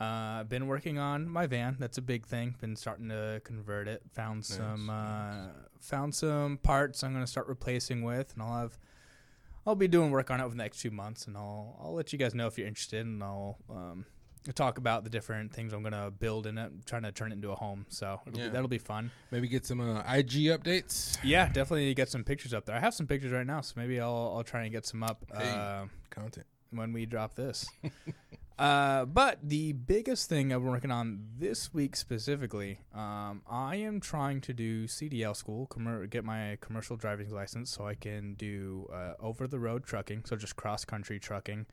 [0.00, 1.76] Uh, been working on my van.
[1.78, 2.54] That's a big thing.
[2.60, 4.02] Been starting to convert it.
[4.14, 4.56] Found nice.
[4.56, 5.48] some uh,
[5.80, 7.02] found some parts.
[7.02, 8.78] I'm gonna start replacing with, and I'll have.
[9.66, 12.12] I'll be doing work on it over the next few months, and I'll I'll let
[12.12, 14.06] you guys know if you're interested, and I'll um,
[14.50, 16.64] talk about the different things I'm gonna build in it.
[16.64, 18.44] I'm trying to turn it into a home, so yeah.
[18.44, 19.10] be, that'll be fun.
[19.30, 21.18] Maybe get some uh, IG updates.
[21.22, 22.74] Yeah, definitely get some pictures up there.
[22.74, 25.24] I have some pictures right now, so maybe I'll I'll try and get some up.
[25.32, 27.68] Hey, uh, content when we drop this.
[28.58, 34.40] uh, but the biggest thing I'm working on this week specifically, um, I am trying
[34.42, 39.14] to do CDL school, com- get my commercial driving license, so I can do uh,
[39.20, 41.66] over the road trucking, so just cross country trucking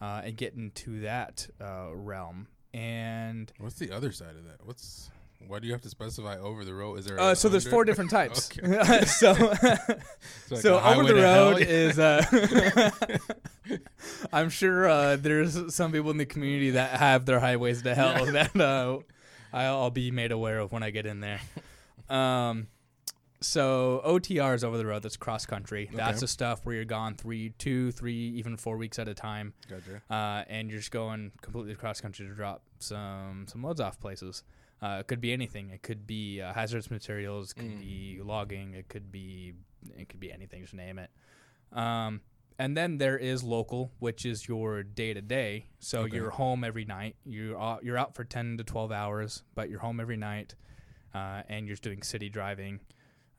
[0.00, 2.48] uh, and get into that uh, realm.
[2.74, 4.64] And what's the other side of that?
[4.64, 5.10] What's
[5.46, 6.98] why do you have to specify over the road?
[6.98, 7.18] Is there?
[7.18, 8.50] Uh, so there's four different types.
[9.06, 9.32] so
[10.50, 11.98] like so over the road is.
[11.98, 12.90] Uh,
[14.32, 18.26] I'm sure uh, there's some people in the community that have their highways to hell
[18.26, 18.48] yeah.
[18.52, 18.98] that uh,
[19.52, 21.40] I'll be made aware of when I get in there.
[22.08, 22.68] Um,
[23.40, 25.02] so OTR is over the road.
[25.02, 25.86] That's cross country.
[25.88, 25.96] Okay.
[25.96, 29.54] That's the stuff where you're gone three, two, three, even four weeks at a time.
[29.68, 30.02] Gotcha.
[30.10, 34.42] Uh, and you're just going completely cross country to drop some some loads off places.
[34.82, 35.70] Uh, it could be anything.
[35.70, 37.52] It could be uh, hazardous materials.
[37.52, 37.80] It could mm.
[37.80, 38.74] be logging.
[38.74, 39.54] It could be
[39.96, 40.62] it could be anything.
[40.62, 41.10] Just name it.
[41.72, 42.22] Um,
[42.58, 45.66] and then there is local, which is your day to day.
[45.78, 46.16] So okay.
[46.16, 47.14] you're home every night.
[47.24, 50.54] You're out, you're out for ten to twelve hours, but you're home every night,
[51.14, 52.80] uh, and you're just doing city driving.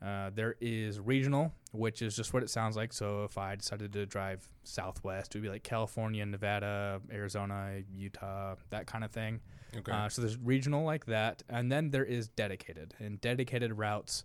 [0.04, 2.92] Uh, there is regional, which is just what it sounds like.
[2.92, 8.54] So if I decided to drive southwest, it would be like California, Nevada, Arizona, Utah,
[8.70, 9.40] that kind of thing.
[9.76, 9.92] Okay.
[9.92, 14.24] Uh, so there's regional like that, and then there is dedicated, and dedicated routes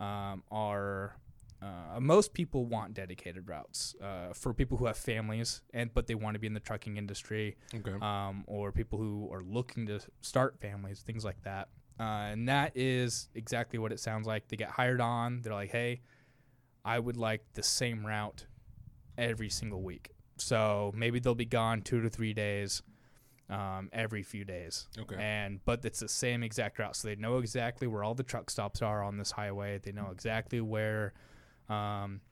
[0.00, 1.14] um, are
[1.62, 6.14] uh, most people want dedicated routes uh, for people who have families and but they
[6.14, 7.92] want to be in the trucking industry, okay.
[8.00, 11.68] um, or people who are looking to start families, things like that.
[12.00, 14.48] Uh, and that is exactly what it sounds like.
[14.48, 15.42] They get hired on.
[15.42, 16.00] They're like, "Hey,
[16.82, 18.46] I would like the same route
[19.18, 22.82] every single week." So maybe they'll be gone two to three days
[23.50, 24.88] um, every few days.
[24.98, 25.16] Okay.
[25.18, 28.48] And but it's the same exact route, so they know exactly where all the truck
[28.48, 29.78] stops are on this highway.
[29.78, 31.12] They know exactly where
[31.68, 32.22] um,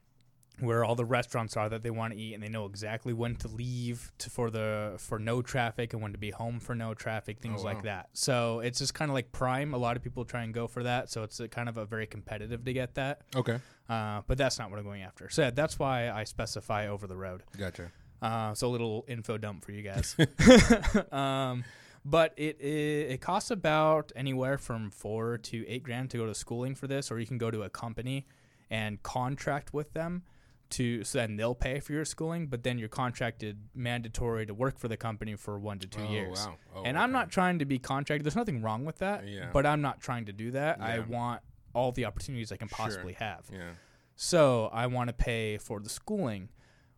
[0.61, 3.35] where all the restaurants are that they want to eat, and they know exactly when
[3.37, 6.93] to leave to, for the for no traffic and when to be home for no
[6.93, 7.73] traffic, things oh, wow.
[7.73, 8.09] like that.
[8.13, 9.73] So it's just kind of like prime.
[9.73, 11.85] A lot of people try and go for that, so it's a, kind of a
[11.85, 13.21] very competitive to get that.
[13.35, 13.59] Okay.
[13.89, 15.29] Uh, but that's not what I'm going after.
[15.29, 17.43] So that's why I specify over the road.
[17.57, 17.91] Gotcha.
[18.21, 20.15] Uh, so a little info dump for you guys.
[21.11, 21.63] um,
[22.05, 26.35] but it, it, it costs about anywhere from four to eight grand to go to
[26.35, 28.27] schooling for this, or you can go to a company
[28.69, 30.23] and contract with them
[30.71, 34.77] to so then they'll pay for your schooling, but then you're contracted mandatory to work
[34.77, 36.45] for the company for one to two oh, years.
[36.45, 36.55] Wow.
[36.75, 37.03] Oh, and okay.
[37.03, 38.25] I'm not trying to be contracted.
[38.25, 39.49] There's nothing wrong with that, yeah.
[39.51, 40.77] but I'm not trying to do that.
[40.79, 40.85] Yeah.
[40.85, 41.41] I want
[41.73, 43.27] all the opportunities I can possibly sure.
[43.27, 43.45] have.
[43.51, 43.71] Yeah.
[44.15, 46.49] So I want to pay for the schooling.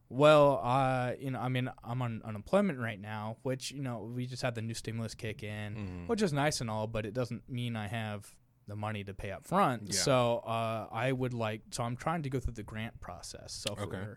[0.09, 4.25] Well, uh, you know, I mean, I'm on unemployment right now, which you know we
[4.25, 6.07] just had the new stimulus kick in, mm-hmm.
[6.07, 8.35] which is nice and all, but it doesn't mean I have
[8.71, 9.83] the money to pay up front.
[9.87, 9.99] Yeah.
[9.99, 13.51] So uh, I would like, so I'm trying to go through the grant process.
[13.51, 13.97] So okay.
[13.97, 14.07] uh,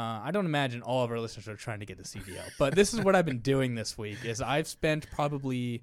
[0.00, 2.92] I don't imagine all of our listeners are trying to get the CDL, but this
[2.92, 4.22] is what I've been doing this week.
[4.22, 5.82] Is I've spent probably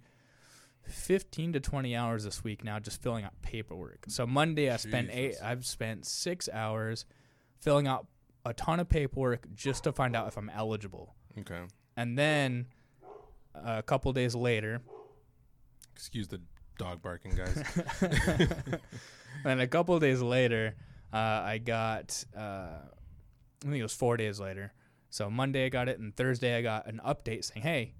[0.83, 4.05] 15 to 20 hours this week now just filling out paperwork.
[4.07, 4.91] So Monday I Jesus.
[4.91, 5.35] spent eight.
[5.43, 7.05] I've spent six hours
[7.59, 8.05] filling out
[8.45, 11.15] a ton of paperwork just to find out if I'm eligible.
[11.39, 11.61] Okay.
[11.97, 12.67] And then
[13.55, 14.81] a couple days later,
[15.95, 16.41] excuse the
[16.81, 17.63] dog barking, guys.
[19.45, 20.75] and a couple days later,
[21.13, 24.73] uh, I got, uh, I think it was four days later.
[25.11, 27.93] So Monday I got it, and Thursday I got an update saying, "Hey,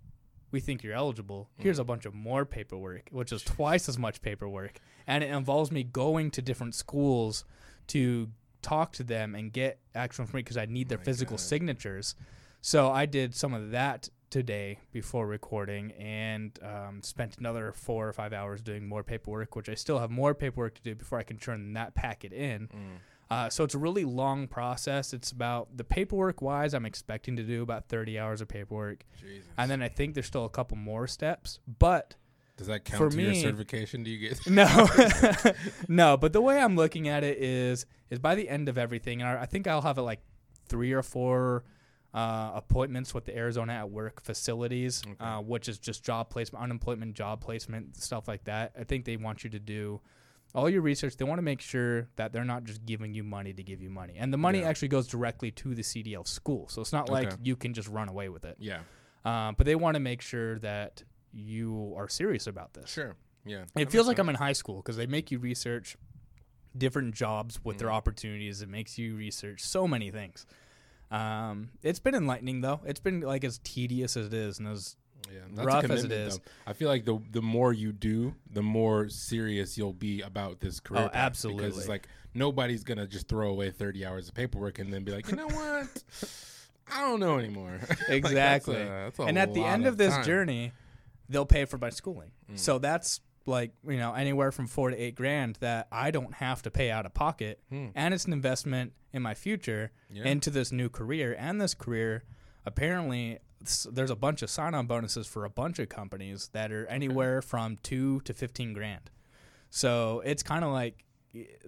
[0.50, 1.50] we think you're eligible.
[1.58, 1.88] Here's a mm.
[1.88, 6.32] bunch of more paperwork, which is twice as much paperwork, and it involves me going
[6.32, 7.46] to different schools
[7.88, 8.30] to
[8.64, 11.44] talk to them and get actual information because I need their physical God.
[11.44, 12.16] signatures.
[12.62, 18.14] So I did some of that today before recording and um, spent another four or
[18.14, 21.24] five hours doing more paperwork, which I still have more paperwork to do before I
[21.24, 22.70] can turn that packet in.
[22.70, 22.98] Mm.
[23.30, 25.14] Uh, so it's a really long process.
[25.14, 29.06] It's about the paperwork wise, I'm expecting to do about 30 hours of paperwork.
[29.20, 29.48] Jesus.
[29.58, 31.60] And then I think there's still a couple more steps.
[31.80, 32.16] But
[32.58, 34.04] does that count for to me, your certification?
[34.04, 34.88] Do you get no,
[35.88, 36.18] no?
[36.18, 39.30] But the way I'm looking at it is, is by the end of everything, and
[39.30, 40.22] I, I think I'll have it like
[40.68, 41.64] three or four
[42.14, 45.24] uh, appointments with the Arizona at Work facilities, okay.
[45.24, 48.74] uh, which is just job placement, unemployment job placement, stuff like that.
[48.80, 50.02] I think they want you to do
[50.54, 51.16] all your research.
[51.16, 53.90] They want to make sure that they're not just giving you money to give you
[53.90, 54.68] money, and the money yeah.
[54.68, 56.68] actually goes directly to the CDL school.
[56.68, 57.26] So it's not okay.
[57.26, 58.58] like you can just run away with it.
[58.60, 58.80] Yeah.
[59.24, 62.90] Um, but they want to make sure that you are serious about this.
[62.90, 63.16] Sure.
[63.46, 63.64] Yeah.
[63.78, 64.26] It feels like sense.
[64.26, 65.96] I'm in high school because they make you research
[66.78, 67.80] different jobs with mm.
[67.80, 68.62] their opportunities.
[68.62, 70.46] It makes you research so many things.
[71.12, 72.80] Um, it's been enlightening though.
[72.86, 74.96] It's been like as tedious as it is and as
[75.32, 76.38] yeah, rough as it is.
[76.38, 76.44] Though.
[76.68, 80.80] I feel like the the more you do, the more serious you'll be about this
[80.80, 81.04] career.
[81.04, 81.66] Oh, absolutely.
[81.66, 85.12] Because it's like nobody's gonna just throw away thirty hours of paperwork and then be
[85.12, 86.04] like, you know what?
[86.94, 87.80] I don't know anymore.
[88.10, 88.14] Exactly.
[88.14, 90.24] like that's a, that's a and at the end of, of this time.
[90.24, 90.72] journey,
[91.30, 92.32] they'll pay for my schooling.
[92.52, 92.60] Mm.
[92.60, 96.62] So that's like you know anywhere from four to eight grand that I don't have
[96.64, 97.88] to pay out of pocket, hmm.
[97.96, 100.26] and it's an investment in my future yeah.
[100.26, 101.36] into this new career.
[101.38, 102.24] And this career,
[102.66, 103.40] apparently,
[103.92, 107.48] there's a bunch of sign-on bonuses for a bunch of companies that are anywhere okay.
[107.48, 109.10] from two to fifteen grand.
[109.70, 111.06] So it's kind of like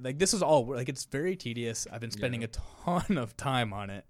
[0.01, 1.87] like this is all like it's very tedious.
[1.91, 2.47] I've been spending yeah.
[2.47, 4.05] a ton of time on it.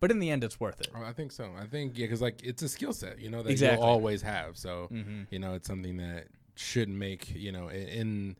[0.00, 0.88] But in the end, it's worth it.
[0.96, 1.50] Oh, I think so.
[1.58, 3.78] I think yeah, because like it's a skill set, you know, that exactly.
[3.78, 4.56] you'll always have.
[4.56, 5.24] So mm-hmm.
[5.30, 6.28] you know, it's something that
[6.60, 8.36] should make you know in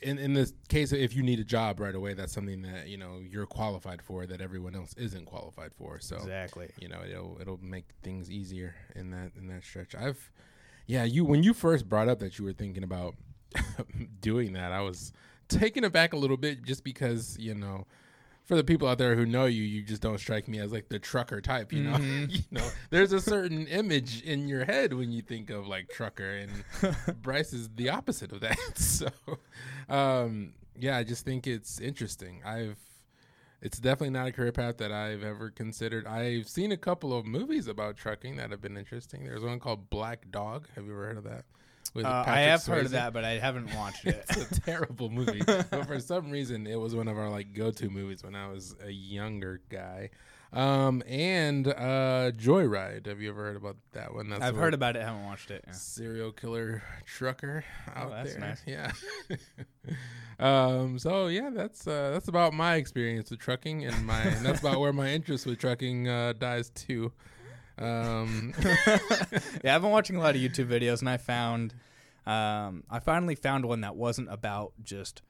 [0.00, 2.96] in in this case if you need a job right away that's something that you
[2.96, 5.98] know you're qualified for that everyone else isn't qualified for.
[6.00, 6.70] So exactly.
[6.78, 9.94] you know it'll it'll make things easier in that in that stretch.
[9.94, 10.30] I've
[10.86, 13.14] yeah you when you first brought up that you were thinking about
[14.20, 15.12] doing that i was
[15.48, 17.86] taken aback a little bit just because you know
[18.52, 20.90] for the people out there who know you, you just don't strike me as like
[20.90, 21.72] the trucker type.
[21.72, 22.26] You know, mm-hmm.
[22.28, 26.28] you know, there's a certain image in your head when you think of like trucker,
[26.36, 26.52] and
[27.22, 28.58] Bryce is the opposite of that.
[28.74, 29.08] so,
[29.88, 32.42] um, yeah, I just think it's interesting.
[32.44, 32.76] I've
[33.62, 36.06] it's definitely not a career path that I've ever considered.
[36.06, 39.24] I've seen a couple of movies about trucking that have been interesting.
[39.24, 40.68] There's one called Black Dog.
[40.74, 41.46] Have you ever heard of that?
[41.94, 42.66] Uh, I have Swayze.
[42.68, 44.24] heard of that, but I haven't watched it.
[44.30, 47.90] it's a terrible movie, but for some reason, it was one of our like go-to
[47.90, 50.10] movies when I was a younger guy.
[50.52, 53.06] Um, and uh, Joyride.
[53.06, 54.28] Have you ever heard about that one?
[54.28, 55.02] That's I've heard about it.
[55.02, 55.64] Haven't watched it.
[55.66, 55.72] Yeah.
[55.72, 58.40] Serial killer trucker oh, out oh, that's there.
[58.40, 58.62] Nice.
[58.66, 58.92] Yeah.
[60.38, 60.98] um.
[60.98, 64.78] So yeah, that's uh, that's about my experience with trucking, and my and that's about
[64.80, 67.12] where my interest with trucking uh, dies too.
[67.78, 68.54] Um.
[69.64, 71.74] yeah, I've been watching a lot of YouTube videos, and I found,
[72.26, 75.22] um, I finally found one that wasn't about just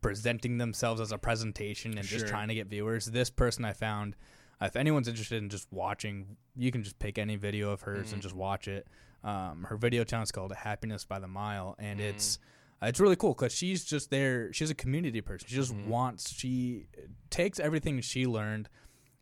[0.00, 2.18] presenting themselves as a presentation and sure.
[2.18, 3.06] just trying to get viewers.
[3.06, 4.14] This person I found
[4.60, 8.14] if anyone's interested in just watching, you can just pick any video of hers mm.
[8.14, 8.86] and just watch it.
[9.22, 12.04] Um, her video channel is called Happiness by the Mile, and mm.
[12.04, 12.38] it's
[12.82, 14.52] uh, it's really cool because she's just there.
[14.52, 15.48] She's a community person.
[15.48, 15.90] She just mm-hmm.
[15.90, 16.32] wants.
[16.32, 16.86] She
[17.30, 18.68] takes everything she learned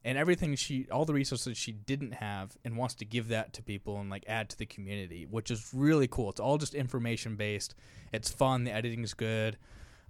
[0.04, 3.62] and everything she, all the resources she didn't have, and wants to give that to
[3.62, 6.30] people and like add to the community, which is really cool.
[6.30, 7.74] It's all just information based.
[8.12, 8.64] It's fun.
[8.64, 9.56] The editing is good.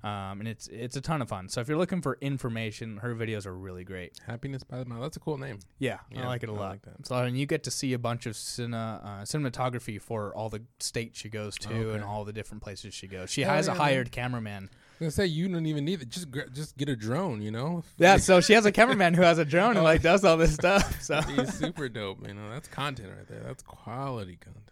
[0.05, 1.49] Um, and it's it's a ton of fun.
[1.49, 4.13] So if you're looking for information, her videos are really great.
[4.27, 5.01] Happiness by the Mile.
[5.01, 5.61] That's a cool name.
[5.79, 6.73] Yeah, yeah I like it a lot.
[6.73, 7.07] Like that.
[7.07, 10.61] So and you get to see a bunch of cine, uh, cinematography for all the
[10.79, 11.95] states she goes to okay.
[11.95, 13.31] and all the different places she goes.
[13.31, 14.69] She has yeah, a hired cameraman.
[14.99, 16.09] Gonna say you don't even need it.
[16.09, 17.83] Just just get a drone, you know.
[17.99, 18.17] Yeah.
[18.19, 20.93] so she has a cameraman who has a drone and like does all this stuff.
[21.05, 22.27] So he's super dope.
[22.27, 23.41] You know, that's content right there.
[23.41, 24.65] That's quality content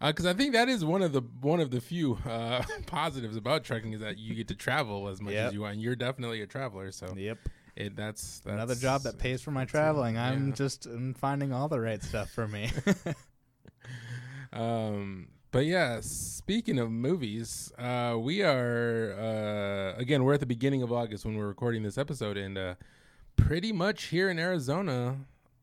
[0.00, 3.36] because uh, I think that is one of the one of the few uh, positives
[3.36, 5.48] about trekking is that you get to travel as much yep.
[5.48, 5.74] as you want.
[5.74, 7.38] And you're definitely a traveler, so yep.
[7.76, 10.16] It, that's, that's another job that pays for my traveling.
[10.16, 10.30] Yeah.
[10.30, 12.70] I'm just I'm finding all the right stuff for me.
[14.52, 20.82] um, but yeah, speaking of movies, uh, we are uh, again we're at the beginning
[20.82, 22.74] of August when we're recording this episode, and uh,
[23.36, 25.16] pretty much here in Arizona,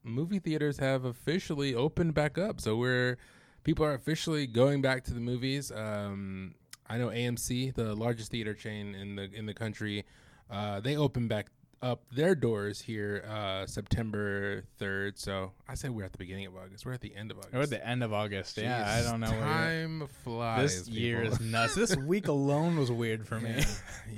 [0.03, 2.59] movie theaters have officially opened back up.
[2.59, 3.17] So we're
[3.63, 5.71] people are officially going back to the movies.
[5.71, 6.55] Um,
[6.87, 10.05] I know AMC, the largest theater chain in the in the country,
[10.49, 11.47] uh, they open back
[11.81, 15.17] up their doors here uh, September third.
[15.17, 16.85] So I said we're at the beginning of August.
[16.85, 17.53] We're at the end of August.
[17.53, 18.57] We're at the end of August.
[18.57, 19.27] Jeez, yeah, I don't know.
[19.27, 20.77] Time flies.
[20.77, 21.01] This people.
[21.01, 21.75] year is nuts.
[21.75, 23.51] this week alone was weird for me.
[23.55, 23.65] Yeah,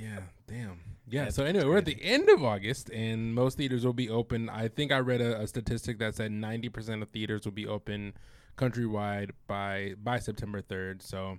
[0.02, 0.80] yeah damn.
[1.10, 1.30] Yeah.
[1.30, 4.50] so anyway, we're at the end of August, and most theaters will be open.
[4.50, 7.68] I think I read a, a statistic that said ninety percent of theaters will be
[7.68, 8.14] open
[8.58, 11.02] countrywide by by September 3rd.
[11.02, 11.38] So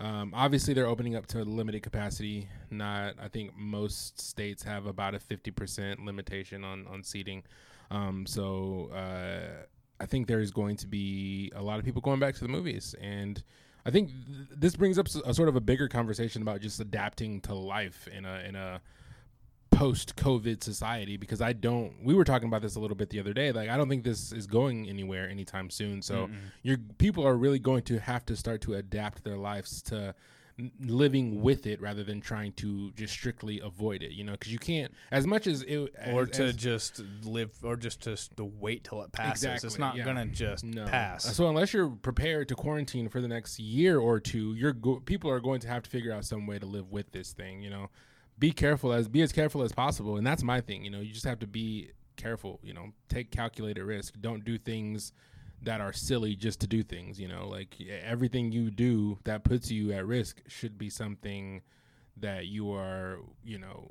[0.00, 2.48] um, obviously they're opening up to limited capacity.
[2.70, 7.42] Not I think most states have about a 50% limitation on on seating.
[7.90, 9.64] Um, so uh,
[10.00, 12.94] I think there's going to be a lot of people going back to the movies
[13.00, 13.42] and.
[13.82, 17.40] I think th- this brings up a sort of a bigger conversation about just adapting
[17.40, 18.82] to life in a in a
[19.80, 21.94] post COVID society because I don't.
[22.04, 23.50] We were talking about this a little bit the other day.
[23.50, 26.02] Like I don't think this is going anywhere anytime soon.
[26.02, 26.30] So mm
[26.62, 30.14] your people are really going to have to start to adapt their lives to
[30.80, 34.58] living with it rather than trying to just strictly avoid it you know because you
[34.58, 38.84] can't as much as it or to as, just live or just to, to wait
[38.84, 40.04] till it passes exactly, it's not yeah.
[40.04, 40.84] gonna just no.
[40.84, 45.00] pass so unless you're prepared to quarantine for the next year or two you're go-
[45.00, 47.62] people are going to have to figure out some way to live with this thing
[47.62, 47.88] you know
[48.40, 50.16] be careful as be as careful as possible.
[50.16, 53.30] And that's my thing you know you just have to be careful you know take
[53.30, 54.14] calculated risk.
[54.20, 55.12] Don't do things
[55.62, 59.70] that are silly just to do things you know like everything you do that puts
[59.70, 61.60] you at risk should be something
[62.16, 63.90] that you are you know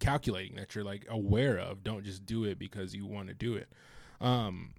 [0.00, 1.84] calculating that you're like aware of.
[1.84, 3.68] Don't just do it because you want to do it.
[4.20, 4.74] Um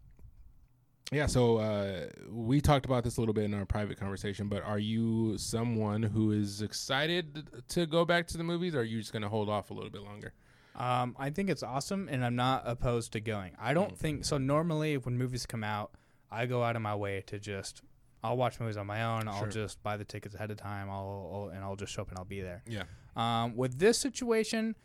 [1.11, 4.63] yeah, so uh, we talked about this a little bit in our private conversation, but
[4.63, 8.99] are you someone who is excited to go back to the movies, or are you
[8.99, 10.33] just going to hold off a little bit longer?
[10.75, 13.53] Um, I think it's awesome, and I'm not opposed to going.
[13.59, 13.97] I don't mm.
[13.97, 14.37] think so.
[14.37, 15.91] Normally, when movies come out,
[16.31, 17.81] I go out of my way to just
[18.25, 19.21] I'll watch movies on my own.
[19.23, 19.31] Sure.
[19.31, 20.89] I'll just buy the tickets ahead of time.
[20.89, 22.63] I'll, I'll, and I'll just show up and I'll be there.
[22.67, 22.83] Yeah.
[23.15, 24.75] Um, with this situation,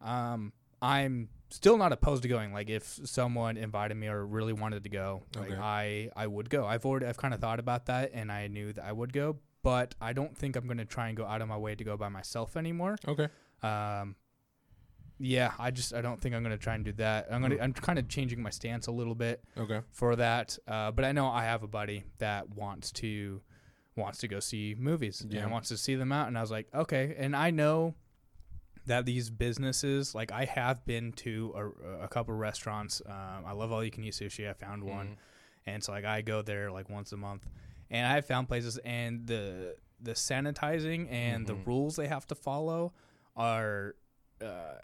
[0.00, 2.52] um, I'm still not opposed to going.
[2.52, 5.60] Like if someone invited me or really wanted to go, like okay.
[5.60, 6.66] I I would go.
[6.66, 9.38] I've already I've kind of thought about that and I knew that I would go,
[9.62, 11.84] but I don't think I'm going to try and go out of my way to
[11.84, 12.96] go by myself anymore.
[13.06, 13.28] Okay.
[13.62, 14.16] Um
[15.18, 17.28] yeah, I just I don't think I'm gonna try and do that.
[17.30, 17.62] I'm gonna mm.
[17.62, 19.42] I'm kind of changing my stance a little bit.
[19.56, 19.80] Okay.
[19.90, 23.40] For that, uh, but I know I have a buddy that wants to
[23.96, 25.42] wants to go see movies yeah.
[25.42, 27.94] and wants to see them out, and I was like, okay, and I know
[28.86, 33.02] that these businesses like I have been to a, a couple restaurants.
[33.06, 34.48] Um, I love all you can eat sushi.
[34.48, 34.86] I found mm.
[34.86, 35.16] one,
[35.66, 37.46] and so like I go there like once a month,
[37.90, 41.58] and I have found places and the the sanitizing and mm-hmm.
[41.58, 42.92] the rules they have to follow
[43.34, 43.94] are
[44.42, 44.78] uh,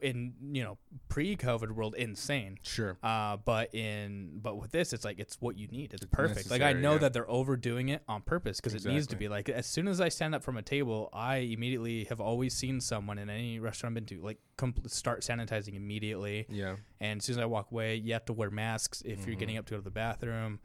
[0.00, 0.78] in you know
[1.08, 2.58] pre-COVID world insane.
[2.62, 2.96] Sure.
[3.02, 5.92] Uh, but in but with this, it's like it's what you need.
[5.92, 6.50] It's, it's perfect.
[6.50, 6.98] Like I know yeah.
[6.98, 8.92] that they're overdoing it on purpose because exactly.
[8.92, 9.28] it needs to be.
[9.28, 12.80] Like as soon as I stand up from a table, I immediately have always seen
[12.80, 14.38] someone in any restaurant I've been to like
[14.86, 16.46] start sanitizing immediately.
[16.48, 16.76] Yeah.
[17.00, 19.30] And as soon as I walk away, you have to wear masks if mm-hmm.
[19.30, 20.60] you're getting up to go to the bathroom.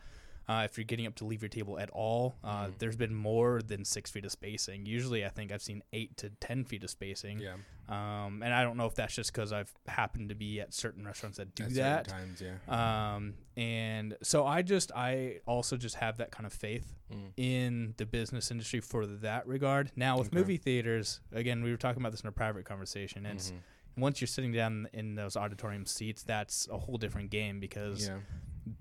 [0.49, 2.74] Uh, if you're getting up to leave your table at all, uh, mm.
[2.80, 4.86] there's been more than six feet of spacing.
[4.86, 7.39] Usually, I think I've seen eight to ten feet of spacing.
[7.39, 7.55] Yeah.
[7.90, 11.06] Um, and I don't know if that's just because I've happened to be at certain
[11.06, 12.08] restaurants that do at that.
[12.08, 13.16] Times, yeah.
[13.16, 17.32] Um, and so I just, I also just have that kind of faith mm.
[17.38, 19.92] in the business industry for that regard.
[19.96, 20.38] Now with okay.
[20.38, 23.26] movie theaters, again, we were talking about this in a private conversation.
[23.26, 24.02] And mm-hmm.
[24.02, 28.08] once you're sitting down in those auditorium seats, that's a whole different game because.
[28.08, 28.18] Yeah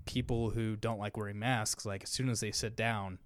[0.05, 3.19] people who don't like wearing masks, like as soon as they sit down,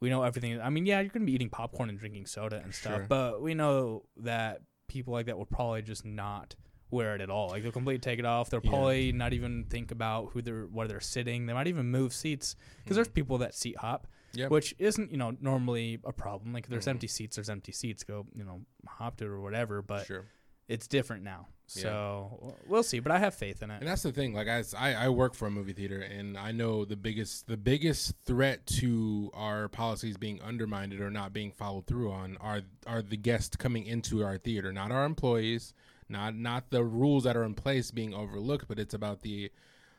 [0.00, 0.60] we know everything.
[0.60, 3.06] I mean, yeah, you're going to be eating popcorn and drinking soda and stuff, sure.
[3.08, 4.62] but we know that
[4.92, 6.54] people like that will probably just not
[6.90, 7.48] wear it at all.
[7.48, 8.50] Like they'll completely take it off.
[8.50, 8.70] They'll yeah.
[8.70, 11.46] probably not even think about who they're where they're sitting.
[11.46, 12.96] They might even move seats because mm.
[12.96, 14.50] there's people that seat hop, yep.
[14.50, 16.52] which isn't you know normally a problem.
[16.52, 16.90] Like there's mm.
[16.90, 18.04] empty seats, there's empty seats.
[18.04, 19.82] Go you know hop to it or whatever.
[19.82, 20.26] But sure.
[20.68, 21.48] it's different now.
[21.74, 22.50] So yeah.
[22.66, 23.78] we'll see, but I have faith in it.
[23.80, 24.34] And that's the thing.
[24.34, 28.14] Like I, I work for a movie theater, and I know the biggest the biggest
[28.26, 33.16] threat to our policies being undermined or not being followed through on are are the
[33.16, 35.72] guests coming into our theater, not our employees,
[36.10, 39.50] not not the rules that are in place being overlooked, but it's about the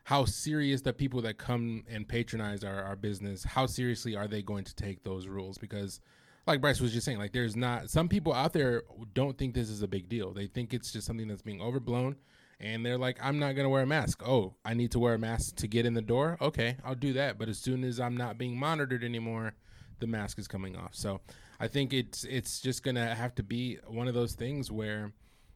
[0.03, 4.43] how serious the people that come and patronize our, our business, how seriously are they
[4.43, 5.57] going to take those rules?
[5.57, 6.01] Because
[6.45, 8.83] like Bryce was just saying, like there's not some people out there
[9.13, 10.33] don't think this is a big deal.
[10.33, 12.17] They think it's just something that's being overblown
[12.59, 14.21] and they're like, I'm not gonna wear a mask.
[14.25, 16.37] Oh, I need to wear a mask to get in the door?
[16.41, 17.37] Okay, I'll do that.
[17.37, 19.53] But as soon as I'm not being monitored anymore,
[19.99, 20.95] the mask is coming off.
[20.95, 21.21] So
[21.59, 25.11] I think it's it's just gonna have to be one of those things where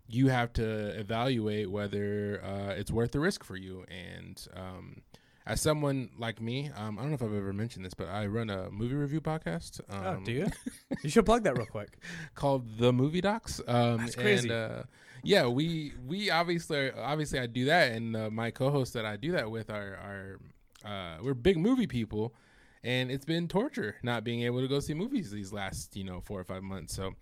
[0.09, 5.01] you have to evaluate whether uh, it's worth the risk for you and um,
[5.47, 8.27] as someone like me, um, I don't know if I've ever mentioned this, but I
[8.27, 9.79] run a movie review podcast.
[9.89, 10.47] Um, oh, do you?
[11.03, 11.97] you should plug that real quick.
[12.35, 13.61] called the Movie Docs.
[13.65, 14.49] Um, That's crazy.
[14.49, 14.83] And, uh,
[15.23, 19.31] yeah, we we obviously obviously I do that, and uh, my co-hosts that I do
[19.31, 20.37] that with are
[20.85, 22.35] are uh, we're big movie people,
[22.83, 26.19] and it's been torture not being able to go see movies these last you know
[26.19, 26.93] four or five months.
[26.93, 27.13] So.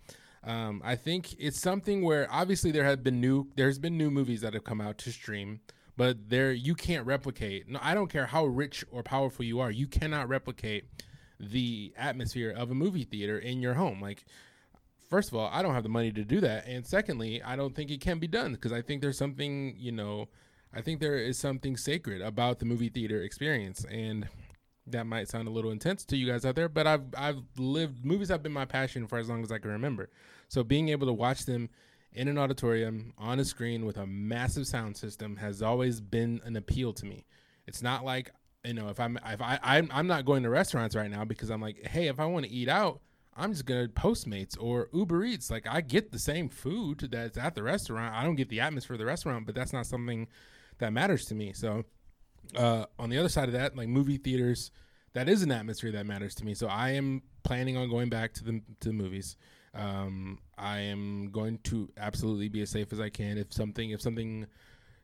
[0.44, 4.42] Um, I think it's something where obviously there have been new there's been new movies
[4.42, 5.58] that have come out to stream
[5.96, 7.68] but there you can't replicate.
[7.68, 10.84] No, I don't care how rich or powerful you are, you cannot replicate
[11.38, 14.00] the atmosphere of a movie theater in your home.
[14.00, 14.24] Like,
[15.08, 17.74] first of all, I don't have the money to do that, and secondly, I don't
[17.74, 20.28] think it can be done because I think there's something, you know,
[20.72, 24.28] I think there is something sacred about the movie theater experience, and
[24.86, 28.04] that might sound a little intense to you guys out there, but I've I've lived
[28.04, 30.10] movies have been my passion for as long as I can remember.
[30.48, 31.70] So being able to watch them
[32.16, 36.56] in an auditorium on a screen with a massive sound system has always been an
[36.56, 37.24] appeal to me.
[37.66, 38.32] It's not like
[38.64, 41.50] you know if I'm if I I'm, I'm not going to restaurants right now because
[41.50, 43.00] I'm like hey if I want to eat out
[43.36, 45.50] I'm just gonna Postmates or Uber Eats.
[45.50, 48.14] Like I get the same food that's at the restaurant.
[48.14, 50.26] I don't get the atmosphere of the restaurant, but that's not something
[50.78, 51.52] that matters to me.
[51.52, 51.84] So
[52.56, 54.70] uh, on the other side of that, like movie theaters,
[55.12, 56.54] that is an atmosphere that matters to me.
[56.54, 59.36] So I am planning on going back to the to the movies.
[59.76, 63.36] Um, I am going to absolutely be as safe as I can.
[63.38, 64.46] If something, if something,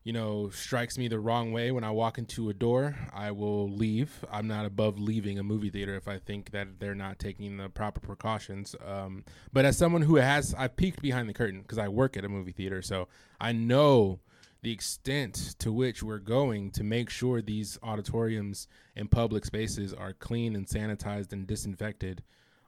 [0.02, 3.68] you know, strikes me the wrong way when I walk into a door, I will
[3.68, 4.24] leave.
[4.32, 7.68] I'm not above leaving a movie theater if I think that they're not taking the
[7.68, 8.74] proper precautions.
[8.84, 12.24] Um, but as someone who has, I've peeked behind the curtain because I work at
[12.24, 13.08] a movie theater, so
[13.40, 14.20] I know
[14.62, 20.12] the extent to which we're going to make sure these auditoriums and public spaces are
[20.12, 22.22] clean and sanitized and disinfected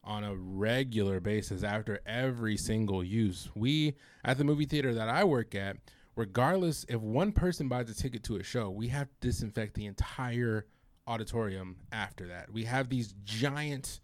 [0.05, 3.49] on a regular basis after every single use.
[3.55, 3.95] We
[4.25, 5.77] at the movie theater that I work at,
[6.17, 9.87] regardless if one person buys a ticket to a show, we have to disinfect the
[9.87, 10.67] entire
[11.07, 12.53] auditorium after that.
[12.53, 14.01] We have these giant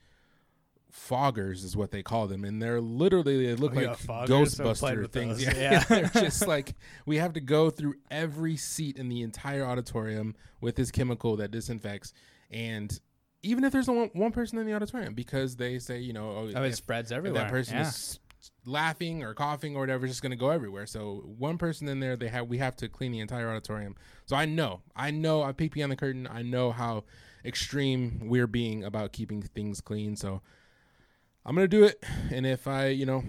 [0.93, 5.09] foggers is what they call them and they're literally they look oh, like yeah, ghostbuster
[5.09, 5.85] things yeah, yeah.
[5.89, 6.75] they're just like
[7.07, 11.51] we have to go through every seat in the entire auditorium with this chemical that
[11.51, 12.13] disinfects
[12.51, 13.01] and
[13.43, 16.51] even if there's one, one person in the auditorium because they say you know oh,
[16.55, 17.89] oh it spreads everywhere that person yeah.
[17.89, 18.19] is
[18.65, 20.87] laughing or coughing or whatever is just going to go everywhere.
[20.87, 23.97] So one person in there they have we have to clean the entire auditorium.
[24.27, 26.29] So i know i know i peek behind the curtain.
[26.31, 27.05] I know how
[27.45, 30.17] extreme we're being about keeping things clean.
[30.17, 30.43] So
[31.45, 32.05] i'm going to do it.
[32.31, 33.25] And if i you know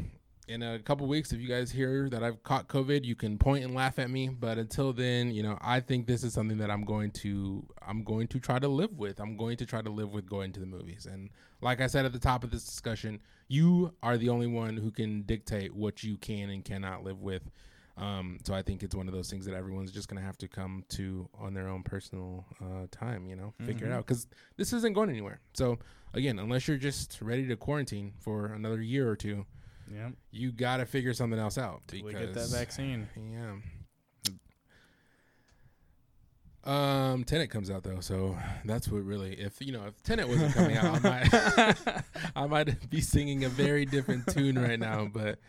[0.51, 3.63] in a couple weeks, if you guys hear that I've caught COVID, you can point
[3.63, 4.27] and laugh at me.
[4.27, 8.03] But until then, you know, I think this is something that I'm going to I'm
[8.03, 9.19] going to try to live with.
[9.19, 11.07] I'm going to try to live with going to the movies.
[11.09, 11.29] And
[11.61, 14.91] like I said at the top of this discussion, you are the only one who
[14.91, 17.49] can dictate what you can and cannot live with.
[17.97, 20.47] Um, so I think it's one of those things that everyone's just gonna have to
[20.47, 23.25] come to on their own personal uh, time.
[23.25, 23.65] You know, mm-hmm.
[23.67, 23.99] figure it mm-hmm.
[23.99, 24.27] out because
[24.57, 25.39] this isn't going anywhere.
[25.53, 25.79] So
[26.13, 29.45] again, unless you're just ready to quarantine for another year or two
[29.93, 30.09] yeah.
[30.31, 31.81] You got to figure something else out.
[31.87, 33.07] Because, we get that vaccine.
[33.15, 33.55] Yeah.
[36.63, 39.33] Um, Tenet comes out though, so that's what really.
[39.33, 42.03] If you know, if Tenet wasn't coming out, I might,
[42.35, 45.09] I might be singing a very different tune right now.
[45.11, 45.39] But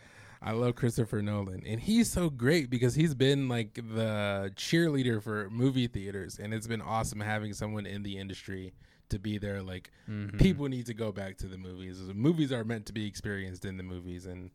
[0.41, 5.49] I love Christopher Nolan, and he's so great because he's been like the cheerleader for
[5.51, 8.73] movie theaters, and it's been awesome having someone in the industry
[9.13, 9.63] to be there.
[9.63, 10.37] Like mm-hmm.
[10.37, 12.05] people need to go back to the movies.
[12.05, 14.51] The movies are meant to be experienced in the movies, and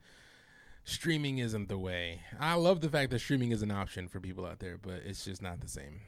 [0.85, 2.21] streaming isn't the way.
[2.39, 5.25] I love the fact that streaming is an option for people out there, but it's
[5.25, 6.01] just not the same.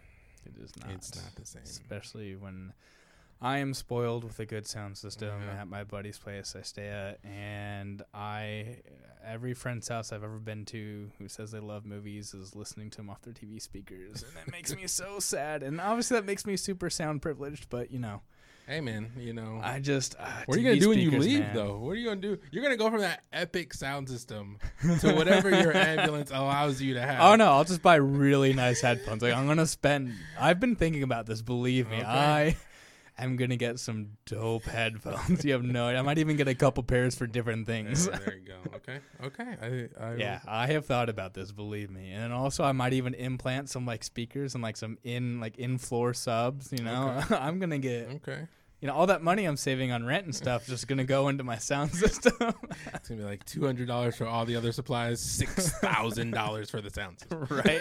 [0.44, 0.90] It is not.
[0.90, 2.74] It's not the same, especially when.
[3.42, 7.20] I am spoiled with a good sound system at my buddy's place I stay at,
[7.24, 8.80] and I
[9.24, 12.96] every friend's house I've ever been to who says they love movies is listening to
[12.98, 15.62] them off their TV speakers, and that makes me so sad.
[15.62, 18.22] And obviously that makes me super sound privileged, but you know,
[18.70, 19.60] Hey man, you know.
[19.64, 20.14] I just.
[20.16, 21.56] Uh, what are you gonna do when you leave man.
[21.56, 21.76] though?
[21.78, 22.38] What are you gonna do?
[22.52, 24.58] You're gonna go from that epic sound system
[25.00, 27.20] to whatever your ambulance allows you to have.
[27.20, 29.22] Oh no, I'll just buy really nice headphones.
[29.22, 30.14] Like I'm gonna spend.
[30.38, 31.42] I've been thinking about this.
[31.42, 32.06] Believe me, okay.
[32.06, 32.56] I
[33.18, 35.44] am gonna get some dope headphones.
[35.44, 35.88] you have no.
[35.88, 35.98] Idea.
[35.98, 38.06] I might even get a couple pairs for different things.
[38.06, 38.76] There, there you go.
[38.76, 39.00] Okay.
[39.24, 39.88] Okay.
[40.00, 41.50] I, I yeah, I have thought about this.
[41.50, 45.40] Believe me, and also I might even implant some like speakers and like some in
[45.40, 46.70] like in floor subs.
[46.70, 47.34] You know, okay.
[47.34, 48.46] I'm gonna get okay
[48.80, 51.44] you know, all that money I'm saving on rent and stuff just gonna go into
[51.44, 52.34] my sound system.
[52.94, 56.70] it's gonna be like two hundred dollars for all the other supplies, six thousand dollars
[56.70, 57.46] for the sound system.
[57.50, 57.80] Right.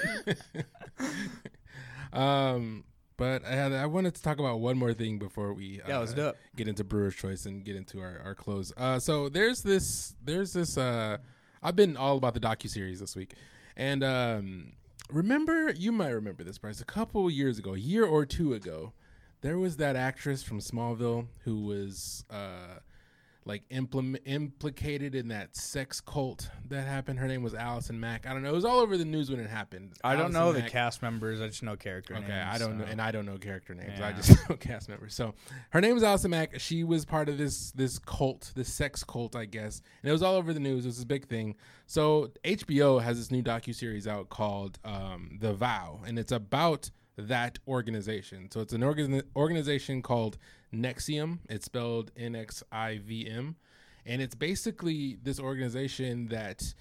[2.14, 2.84] um,
[3.18, 6.14] but I, had, I wanted to talk about one more thing before we yeah, let's
[6.14, 6.38] do it.
[6.56, 8.74] get into Brewer's Choice and get into our our close.
[8.76, 11.18] Uh, so there's this there's this uh,
[11.64, 13.36] I've been all about the docu series this week,
[13.78, 14.74] and um,
[15.12, 18.94] remember you might remember this, Bryce, a couple years ago, a year or two ago
[19.42, 22.80] there was that actress from Smallville who was uh,
[23.46, 27.20] like implement, implicated in that sex cult that happened.
[27.20, 28.28] Her name was Allison Mack.
[28.28, 28.50] I don't know.
[28.50, 29.94] It was all over the news when it happened.
[30.04, 30.66] I don't know Mack.
[30.66, 31.42] the cast members.
[31.42, 32.48] I just know character okay, names.
[32.48, 32.86] I don't so.
[32.86, 33.98] know, and I don't know character names.
[33.98, 34.08] Yeah.
[34.08, 35.16] I just know cast members.
[35.16, 35.34] So
[35.72, 36.60] her name is Allison Mack.
[36.60, 40.22] She was part of this this cult, this sex cult, I guess, and it was
[40.22, 40.86] all over the news.
[40.86, 41.56] It was this big thing.
[41.88, 46.92] So HBO has this new docu series out called um, The Vow, and it's about
[47.28, 48.50] that organization.
[48.52, 50.38] So it's an organ- organization called
[50.74, 51.40] Nexium.
[51.50, 53.56] It's spelled N X I V M.
[54.06, 56.74] And it's basically this organization that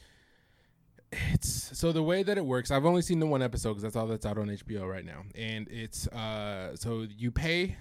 [1.10, 3.96] it's so the way that it works i've only seen the one episode because that's
[3.96, 7.76] all that's out on hbo right now and it's uh so you pay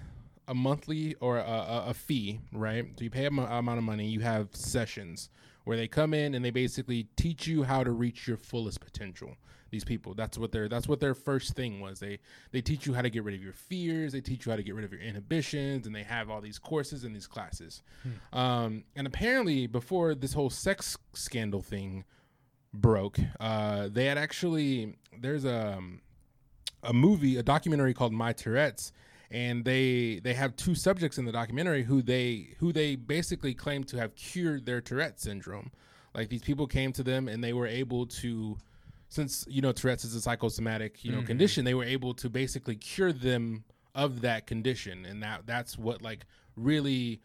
[0.46, 4.08] a monthly or a, a, fee right so you pay a m- amount of money
[4.08, 5.28] you have sessions
[5.64, 9.36] where they come in and they basically teach you how to reach your fullest potential
[9.70, 10.14] these people.
[10.14, 12.00] That's what their that's what their first thing was.
[12.00, 12.18] They
[12.52, 14.12] they teach you how to get rid of your fears.
[14.12, 16.58] They teach you how to get rid of your inhibitions, and they have all these
[16.58, 17.82] courses and these classes.
[18.02, 18.38] Hmm.
[18.38, 22.04] Um, and apparently, before this whole sex scandal thing
[22.72, 26.00] broke, uh, they had actually there's a um,
[26.82, 28.92] a movie, a documentary called My Tourette's
[29.30, 33.84] and they they have two subjects in the documentary who they who they basically claim
[33.84, 35.70] to have cured their Tourette syndrome.
[36.14, 38.56] Like these people came to them and they were able to
[39.08, 41.26] since you know Tourette's is a psychosomatic you know mm-hmm.
[41.26, 46.02] condition, they were able to basically cure them of that condition, and that that's what
[46.02, 46.24] like
[46.56, 47.20] really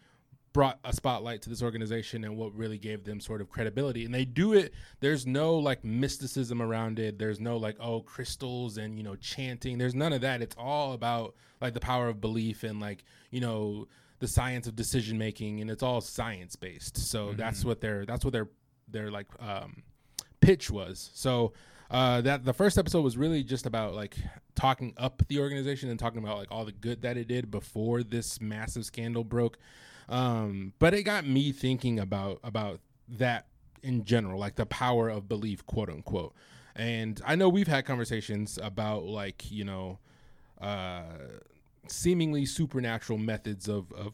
[0.54, 4.06] brought a spotlight to this organization and what really gave them sort of credibility.
[4.06, 7.18] And they do it there's no like mysticism around it.
[7.18, 9.78] There's no like oh crystals and you know chanting.
[9.78, 10.42] There's none of that.
[10.42, 13.88] It's all about like the power of belief and like you know
[14.20, 15.60] the science of decision making.
[15.60, 16.98] And it's all science based.
[16.98, 17.38] So mm-hmm.
[17.38, 18.50] that's what their that's what their
[18.88, 19.82] their like um
[20.40, 21.10] pitch was.
[21.16, 21.54] So
[21.94, 24.18] uh, that the first episode was really just about like
[24.56, 28.02] talking up the organization and talking about like all the good that it did before
[28.02, 29.60] this massive scandal broke.
[30.10, 33.46] Um, but it got me thinking about about that
[33.84, 36.34] in general, like the power of belief, quote unquote.
[36.76, 40.00] And I know we've had conversations about like you know,
[40.60, 41.04] uh,
[41.88, 44.14] seemingly supernatural methods of of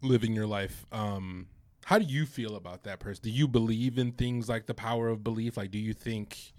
[0.00, 0.86] living your life.
[0.90, 1.48] Um,
[1.84, 3.24] how do you feel about that person?
[3.24, 5.58] Do you believe in things like the power of belief?
[5.58, 6.53] Like, do you think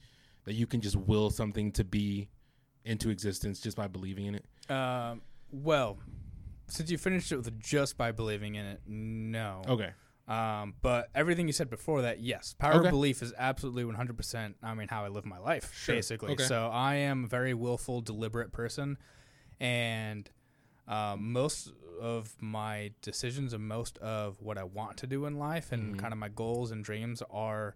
[0.46, 2.30] that you can just will something to be
[2.84, 4.72] into existence just by believing in it?
[4.72, 5.22] Um,
[5.52, 5.98] well,
[6.68, 9.62] since you finished it with just by believing in it, no.
[9.68, 9.92] Okay.
[10.28, 12.88] Um, but everything you said before that, yes, power okay.
[12.88, 14.56] of belief is absolutely 100%.
[14.64, 15.96] I mean, how I live my life, sure.
[15.96, 16.34] basically.
[16.34, 16.44] Okay.
[16.44, 18.98] So I am a very willful, deliberate person,
[19.60, 20.30] and
[20.88, 21.72] uh, most
[22.02, 26.00] of my decisions and most of what I want to do in life and mm-hmm.
[26.00, 27.76] kind of my goals and dreams are,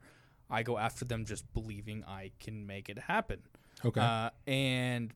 [0.50, 3.40] I go after them just believing I can make it happen.
[3.86, 4.02] Okay.
[4.02, 5.14] Uh, and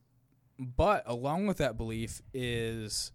[0.58, 3.12] but along with that belief is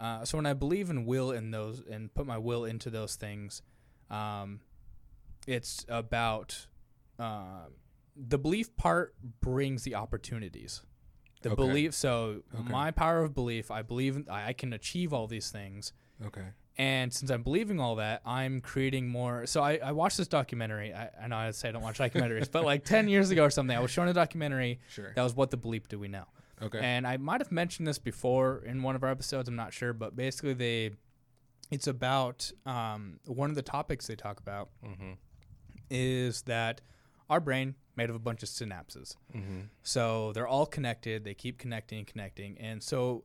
[0.00, 3.16] uh, so when I believe in will in those and put my will into those
[3.16, 3.62] things,
[4.08, 4.60] um,
[5.46, 6.66] it's about
[7.18, 7.66] uh,
[8.16, 10.82] the belief part brings the opportunities.
[11.42, 11.56] The okay.
[11.56, 11.94] belief.
[11.94, 12.72] So okay.
[12.72, 15.92] my power of belief, I believe I can achieve all these things.
[16.24, 16.48] Okay.
[16.78, 19.46] And since I'm believing all that, I'm creating more.
[19.46, 20.94] So I, I watched this documentary.
[20.94, 23.50] I, I know I say I don't watch documentaries, but like 10 years ago or
[23.50, 25.12] something, I was shown a documentary sure.
[25.14, 26.24] that was What the Bleep Do We Know?
[26.62, 26.80] Okay.
[26.82, 29.48] And I might have mentioned this before in one of our episodes.
[29.48, 30.90] I'm not sure, but basically they,
[31.70, 35.12] it's about um, one of the topics they talk about mm-hmm.
[35.90, 36.80] is that
[37.28, 39.16] our brain made of a bunch of synapses.
[39.34, 39.60] Mm-hmm.
[39.82, 41.24] So they're all connected.
[41.24, 42.58] They keep connecting and connecting.
[42.58, 43.24] And so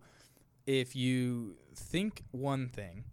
[0.66, 3.06] if you think one thing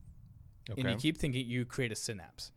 [0.71, 0.81] okay.
[0.81, 2.53] and you keep thinking, you create a synapse.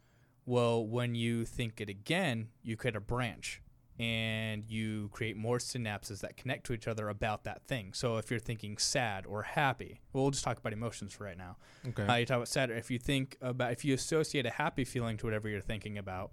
[0.45, 3.62] Well, when you think it again, you create a branch
[3.97, 7.93] and you create more synapses that connect to each other about that thing.
[7.93, 11.38] So if you're thinking sad or happy, well, we'll just talk about emotions for right
[11.38, 11.58] now.
[11.88, 12.06] Okay.
[12.06, 12.70] Uh, you talk about sad.
[12.70, 16.32] If you think about, if you associate a happy feeling to whatever you're thinking about,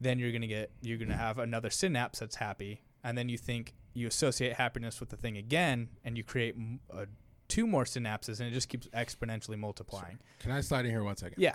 [0.00, 3.74] then you're gonna get, you're gonna have another synapse that's happy, and then you think
[3.92, 6.56] you associate happiness with the thing again, and you create
[6.92, 7.04] uh,
[7.54, 10.18] two more synapses, and it just keeps exponentially multiplying.
[10.40, 11.40] Can I slide in here one second?
[11.40, 11.54] Yeah.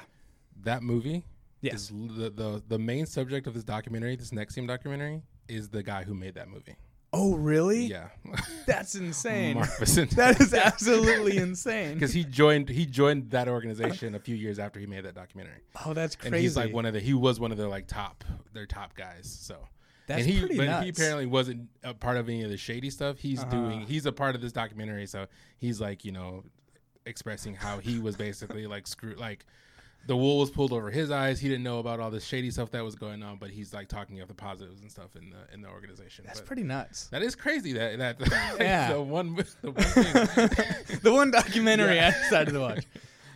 [0.63, 1.25] That movie.
[1.61, 1.89] Yes.
[1.89, 6.03] the, the the main subject of this documentary, this next NXIVM documentary, is the guy
[6.03, 6.77] who made that movie.
[7.11, 7.87] Oh, really?
[7.87, 8.07] Yeah.
[8.65, 9.57] That's insane.
[9.57, 11.95] that is absolutely insane.
[11.95, 15.63] Because he joined he joined that organization a few years after he made that documentary.
[15.85, 16.35] Oh, that's crazy.
[16.35, 18.23] And he's like one of the he was one of their like top
[18.53, 19.37] their top guys.
[19.41, 19.67] So
[20.09, 20.83] that's and he, pretty but nuts.
[20.83, 23.19] he apparently wasn't a part of any of the shady stuff.
[23.19, 23.51] He's uh-huh.
[23.51, 25.27] doing he's a part of this documentary, so
[25.59, 26.43] he's like, you know,
[27.05, 29.45] expressing how he was basically like screwed like
[30.07, 31.39] the wool was pulled over his eyes.
[31.39, 33.87] He didn't know about all the shady stuff that was going on, but he's like
[33.87, 36.25] talking of the positives and stuff in the in the organization.
[36.25, 37.05] That's but pretty nuts.
[37.11, 37.73] That is crazy.
[37.73, 38.17] That that
[38.59, 38.93] yeah.
[38.93, 39.75] the one the one
[41.03, 42.13] the one documentary yeah.
[42.15, 42.85] I decided to watch.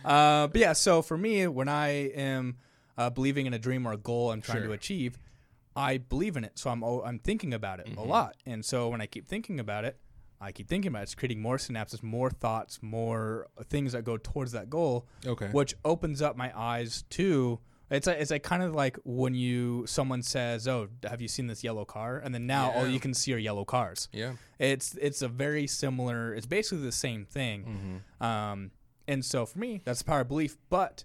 [0.04, 2.56] Uh, but yeah, so for me, when I am
[2.98, 4.66] uh, believing in a dream or a goal I'm trying sure.
[4.66, 5.18] to achieve,
[5.76, 6.58] I believe in it.
[6.58, 7.98] So I'm I'm thinking about it mm-hmm.
[7.98, 9.98] a lot, and so when I keep thinking about it,
[10.40, 11.02] I keep thinking about it.
[11.04, 15.06] It's creating more synapses, more thoughts, more things that go towards that goal.
[15.26, 15.46] Okay.
[15.46, 17.60] Which opens up my eyes to
[17.90, 21.46] it's a, it's like kind of like when you someone says, "Oh, have you seen
[21.46, 22.78] this yellow car?" And then now yeah.
[22.78, 24.08] all you can see are yellow cars.
[24.12, 24.32] Yeah.
[24.58, 26.34] It's it's a very similar.
[26.34, 28.00] It's basically the same thing.
[28.20, 28.24] Mm-hmm.
[28.24, 28.70] Um,
[29.06, 30.56] and so for me, that's the power of belief.
[30.70, 31.04] But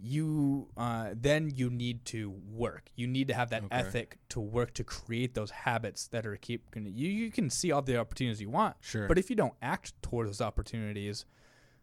[0.00, 2.90] you uh, then you need to work.
[2.96, 3.76] You need to have that okay.
[3.76, 6.64] ethic to work to create those habits that are keep.
[6.74, 9.08] You you can see all the opportunities you want, sure.
[9.08, 11.24] But if you don't act toward those opportunities,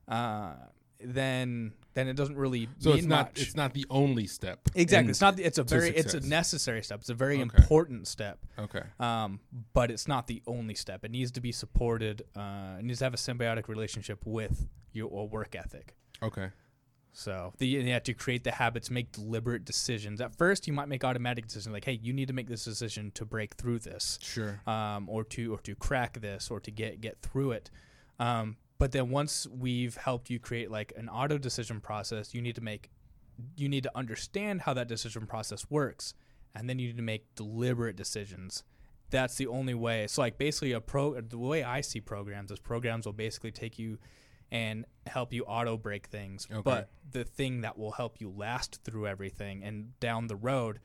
[0.07, 0.53] uh,
[0.99, 3.41] then then it doesn't really so it's not much.
[3.41, 4.59] it's not the only step.
[4.75, 5.37] Exactly, it's not.
[5.37, 6.13] The, it's a very success.
[6.13, 6.99] it's a necessary step.
[7.01, 7.41] It's a very okay.
[7.41, 8.39] important step.
[8.57, 8.83] Okay.
[8.99, 9.39] Um,
[9.73, 11.03] but it's not the only step.
[11.03, 12.23] It needs to be supported.
[12.35, 15.95] Uh, it needs to have a symbiotic relationship with your work ethic.
[16.21, 16.49] Okay.
[17.13, 20.19] So the, you have to create the habits, make deliberate decisions.
[20.19, 23.11] At first, you might make automatic decisions like, "Hey, you need to make this decision
[23.11, 27.01] to break through this, sure, um, or to or to crack this, or to get
[27.01, 27.69] get through it."
[28.19, 32.55] Um, but then once we've helped you create like an auto decision process, you need
[32.55, 32.89] to make,
[33.55, 36.15] you need to understand how that decision process works,
[36.55, 38.63] and then you need to make deliberate decisions.
[39.09, 40.07] That's the only way.
[40.07, 43.77] So like basically a pro, the way I see programs is programs will basically take
[43.77, 43.99] you
[44.53, 46.47] and help you auto break things.
[46.49, 46.61] Okay.
[46.63, 50.79] But the thing that will help you last through everything and down the road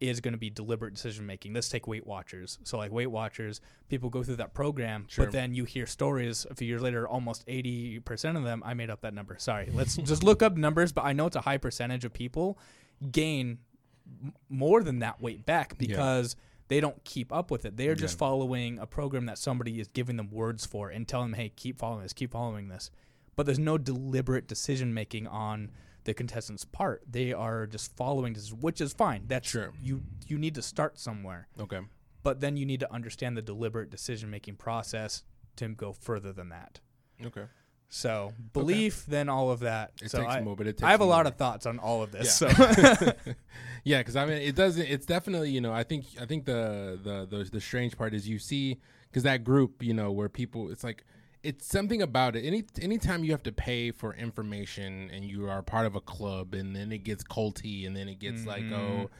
[0.00, 1.52] is going to be deliberate decision making.
[1.52, 2.58] Let's take Weight Watchers.
[2.64, 5.26] So, like Weight Watchers, people go through that program, sure.
[5.26, 8.90] but then you hear stories a few years later, almost 80% of them, I made
[8.90, 9.36] up that number.
[9.38, 9.70] Sorry.
[9.72, 12.58] Let's just look up numbers, but I know it's a high percentage of people
[13.12, 13.58] gain
[14.22, 16.34] m- more than that weight back because.
[16.36, 17.76] Yeah they don't keep up with it.
[17.76, 18.18] They're just yeah.
[18.18, 21.78] following a program that somebody is giving them words for and telling them, "Hey, keep
[21.78, 22.90] following this, keep following this."
[23.36, 25.70] But there's no deliberate decision making on
[26.04, 27.02] the contestant's part.
[27.08, 29.24] They are just following this, which is fine.
[29.26, 29.72] That's sure.
[29.80, 31.48] You you need to start somewhere.
[31.60, 31.80] Okay.
[32.22, 35.22] But then you need to understand the deliberate decision making process
[35.56, 36.80] to go further than that.
[37.24, 37.44] Okay.
[37.88, 39.12] So belief, okay.
[39.12, 39.92] then all of that.
[40.02, 41.78] It so takes I, more, but it takes I have a lot of thoughts on
[41.78, 42.40] all of this.
[42.40, 42.52] Yeah.
[42.52, 43.12] So
[43.84, 44.86] yeah, because I mean, it doesn't.
[44.86, 45.72] It's definitely you know.
[45.72, 49.44] I think I think the the the, the strange part is you see because that
[49.44, 51.04] group you know where people it's like
[51.42, 52.44] it's something about it.
[52.44, 56.54] Any anytime you have to pay for information and you are part of a club,
[56.54, 58.48] and then it gets culty, and then it gets mm-hmm.
[58.48, 59.10] like oh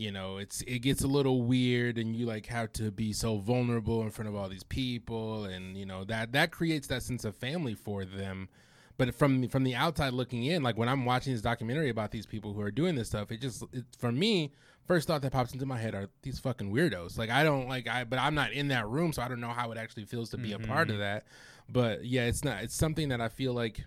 [0.00, 3.36] you know it's it gets a little weird and you like have to be so
[3.36, 7.22] vulnerable in front of all these people and you know that that creates that sense
[7.24, 8.48] of family for them
[8.96, 12.24] but from from the outside looking in like when i'm watching this documentary about these
[12.24, 14.50] people who are doing this stuff it just it, for me
[14.86, 17.86] first thought that pops into my head are these fucking weirdos like i don't like
[17.86, 20.30] i but i'm not in that room so i don't know how it actually feels
[20.30, 20.64] to be mm-hmm.
[20.64, 21.02] a part of mm-hmm.
[21.02, 21.26] that
[21.68, 23.84] but yeah it's not it's something that i feel like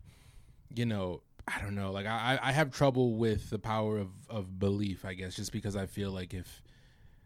[0.75, 1.91] you know I don't know.
[1.91, 5.75] Like I, I have trouble with the power of, of belief, I guess, just because
[5.75, 6.61] I feel like if,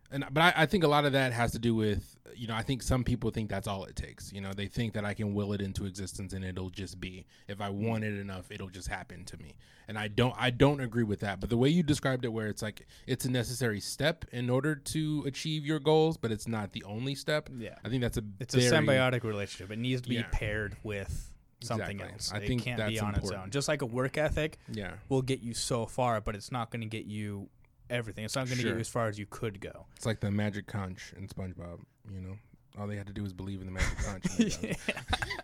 [0.10, 2.56] and but I, I think a lot of that has to do with, you know,
[2.56, 4.32] I think some people think that's all it takes.
[4.32, 7.26] You know, they think that I can will it into existence and it'll just be.
[7.48, 9.56] If I want it enough, it'll just happen to me.
[9.88, 11.40] And I don't, I don't agree with that.
[11.40, 14.76] But the way you described it, where it's like it's a necessary step in order
[14.76, 17.50] to achieve your goals, but it's not the only step.
[17.58, 18.24] Yeah, I think that's a.
[18.40, 19.72] It's very, a symbiotic relationship.
[19.72, 20.28] It needs to be yeah.
[20.32, 22.14] paired with something exactly.
[22.14, 22.32] else.
[22.34, 23.24] I it think can't be on important.
[23.24, 23.52] its own.
[23.52, 26.82] Just like a work ethic, yeah, will get you so far, but it's not going
[26.82, 27.50] to get you
[27.90, 28.26] everything.
[28.26, 28.72] It's not going to sure.
[28.72, 29.86] get you as far as you could go.
[29.96, 31.80] It's like the magic conch in SpongeBob.
[32.14, 32.38] You know,
[32.80, 34.78] all they had to do was believe in the magic conch.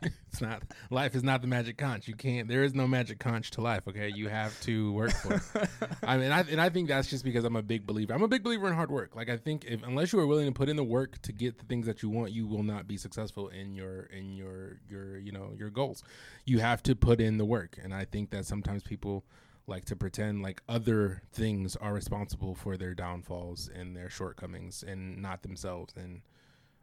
[0.33, 2.07] it's not life is not the magic conch.
[2.07, 2.47] You can't.
[2.47, 3.87] There is no magic conch to life.
[3.87, 5.69] Okay, you have to work for it.
[6.03, 8.13] I mean, I, and I think that's just because I'm a big believer.
[8.13, 9.15] I'm a big believer in hard work.
[9.15, 11.59] Like I think if unless you are willing to put in the work to get
[11.59, 15.19] the things that you want, you will not be successful in your in your your
[15.19, 16.03] you know your goals.
[16.45, 19.23] You have to put in the work, and I think that sometimes people
[19.67, 25.21] like to pretend like other things are responsible for their downfalls and their shortcomings and
[25.21, 26.21] not themselves and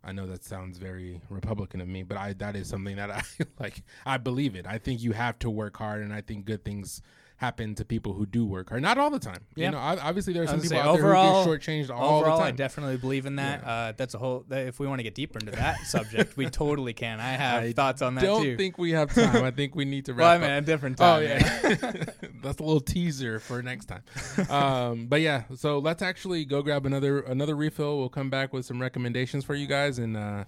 [0.03, 3.23] I know that sounds very Republican of me, but I that is something that I
[3.61, 3.83] like.
[4.07, 4.67] I believe it.
[4.67, 7.03] I think you have to work hard, and I think good things
[7.41, 8.83] happen to people who do work hard.
[8.83, 9.41] Not all the time.
[9.55, 9.67] Yeah.
[9.67, 12.19] You know, obviously there are some people say, out overall, there who get shortchanged all
[12.21, 12.53] overall, the time.
[12.53, 13.63] I definitely believe in that.
[13.63, 13.71] Yeah.
[13.71, 14.45] Uh, that's a whole.
[14.51, 17.19] If we want to get deeper into that subject, we totally can.
[17.19, 18.57] I have I thoughts on that I don't too.
[18.59, 19.43] think we have time.
[19.43, 20.19] I think we need to wrap.
[20.43, 20.63] well, I mean, up.
[20.63, 21.23] a different oh, time.
[21.23, 22.05] Oh yeah,
[22.43, 24.03] that's a little teaser for next time.
[24.51, 27.97] Um, but yeah, so let's actually go grab another another refill.
[27.97, 30.45] We'll come back with some recommendations for you guys, and uh,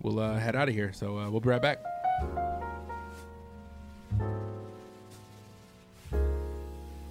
[0.00, 0.92] we'll uh, head out of here.
[0.92, 1.82] So uh, we'll be right back.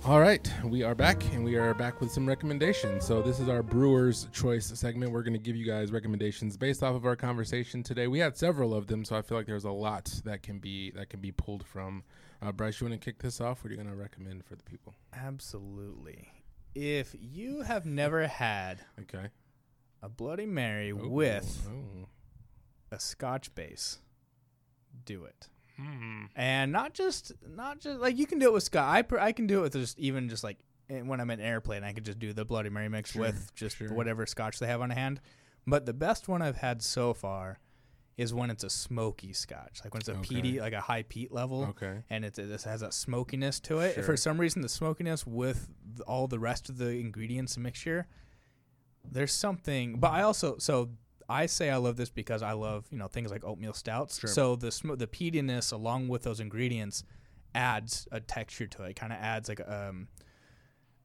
[0.04, 3.06] All right, we are back and we are back with some recommendations.
[3.06, 5.12] So, this is our Brewer's Choice segment.
[5.12, 8.08] We're going to give you guys recommendations based off of our conversation today.
[8.08, 10.90] We had several of them, so I feel like there's a lot that can be
[10.92, 12.04] that can be pulled from.
[12.42, 13.64] Uh, Bryce, you want to kick this off?
[13.64, 14.96] What are you going to recommend for the people?
[15.14, 16.30] Absolutely.
[16.74, 19.28] If you have never had okay
[20.02, 22.08] a Bloody Mary with oh.
[22.92, 24.00] a Scotch base,
[25.06, 25.48] do it.
[25.82, 26.28] Mm.
[26.36, 28.88] And not just not just like you can do it with Scott.
[28.88, 30.58] I pr- I can do it with just even just like
[30.90, 33.22] eh, when I'm in an airplane, I could just do the Bloody Mary mix sure,
[33.22, 33.94] with just sure.
[33.94, 35.22] whatever Scotch they have on hand.
[35.66, 37.60] But the best one I've had so far
[38.18, 40.22] is when it's a smoky Scotch, like when it's a okay.
[40.22, 43.96] peaty, like a high peat level, okay, and it, it has a smokiness to it.
[43.96, 44.04] Sure.
[44.04, 45.70] For some reason, the smokiness with
[46.08, 48.08] all the rest of the ingredients and mixture,
[49.10, 50.00] there's something.
[50.00, 50.90] But I also so
[51.32, 54.20] I say I love this because I love you know things like oatmeal stouts.
[54.20, 54.30] Sure.
[54.30, 57.04] So the sm- the peatiness along with those ingredients
[57.56, 58.96] adds a texture to it.
[58.96, 60.08] Kind of adds like um.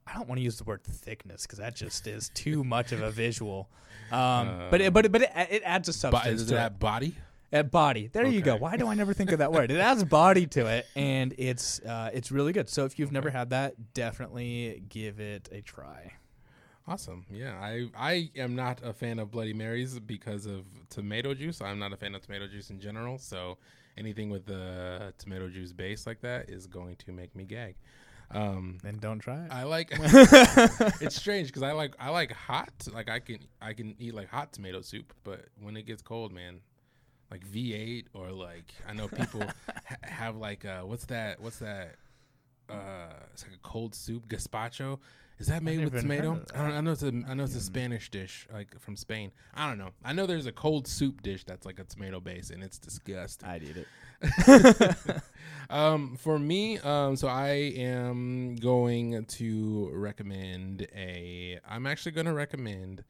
[0.09, 3.03] I don't want to use the word thickness because that just is too much of
[3.03, 3.69] a visual.
[4.13, 7.17] Um, uh, but it, but it, but it, it adds a substance to that body.
[7.53, 8.35] At body, there okay.
[8.35, 8.57] you go.
[8.57, 9.71] Why do I never think of that word?
[9.71, 12.69] It adds body to it, and it's uh, it's really good.
[12.69, 13.15] So if you've okay.
[13.15, 16.13] never had that, definitely give it a try.
[16.89, 17.27] Awesome.
[17.31, 21.61] Yeah, I I am not a fan of Bloody Marys because of tomato juice.
[21.61, 23.19] I'm not a fan of tomato juice in general.
[23.19, 23.59] So
[23.99, 27.75] anything with the tomato juice base like that is going to make me gag.
[28.31, 29.53] Um, then don't try it.
[29.53, 29.89] I like.
[31.01, 32.73] it's strange because I like I like hot.
[32.93, 36.33] Like I can I can eat like hot tomato soup, but when it gets cold,
[36.33, 36.61] man,
[37.33, 41.97] like V8 or like I know people ha- have like uh what's that what's that
[42.71, 44.99] uh it's like a cold soup gazpacho
[45.39, 46.41] is that made with tomato?
[46.55, 49.33] I, don't, I, know it's a I know it's a Spanish dish like from Spain.
[49.55, 49.91] I don't know.
[50.05, 53.49] I know there's a cold soup dish that's like a tomato base and it's disgusting.
[53.49, 53.87] I'd eat it.
[55.71, 61.61] um, for me, um, so I am going to recommend a.
[61.69, 63.05] I'm actually going to recommend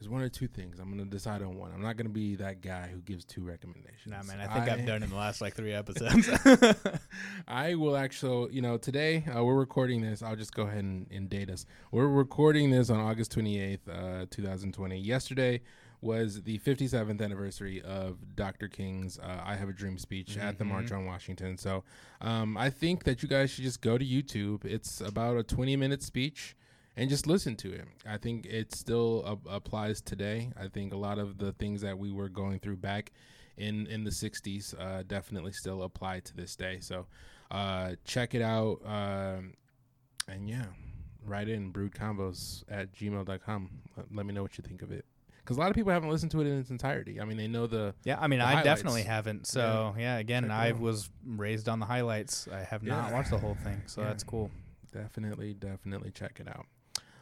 [0.00, 0.78] there's one or two things.
[0.78, 1.72] I'm gonna decide on one.
[1.74, 4.06] I'm not gonna be that guy who gives two recommendations.
[4.06, 4.40] Nah, man.
[4.40, 6.28] I think I, have done in the last like three episodes.
[7.48, 10.22] I will actually, you know, today uh, we're recording this.
[10.22, 11.66] I'll just go ahead and, and, date us.
[11.92, 14.98] We're recording this on August 28th, uh, 2020.
[14.98, 15.60] Yesterday
[16.00, 18.68] was the 57th anniversary of Dr.
[18.68, 20.48] King's uh, "I Have a Dream" speech mm-hmm.
[20.48, 20.96] at the March mm-hmm.
[20.96, 21.58] on Washington.
[21.58, 21.84] So,
[22.22, 24.64] um, I think that you guys should just go to YouTube.
[24.64, 26.56] It's about a 20 minute speech
[26.96, 27.86] and just listen to it.
[28.06, 30.50] I think it still uh, applies today.
[30.58, 33.12] I think a lot of the things that we were going through back
[33.56, 36.78] in in the 60s uh, definitely still apply to this day.
[36.80, 37.06] So
[37.50, 38.80] uh, check it out.
[38.84, 39.54] Um,
[40.28, 40.66] and yeah,
[41.24, 43.70] write in brewedconvos at gmail.com.
[43.96, 45.04] Let, let me know what you think of it
[45.50, 47.20] because a lot of people haven't listened to it in its entirety.
[47.20, 48.18] I mean, they know the yeah.
[48.20, 48.64] I mean, I highlights.
[48.64, 49.46] definitely haven't.
[49.48, 52.46] So yeah, yeah again, Check I was raised on the highlights.
[52.52, 52.94] I have yeah.
[52.94, 54.08] not watched the whole thing, so yeah.
[54.08, 54.50] that's cool.
[54.92, 56.66] Definitely, definitely check it out.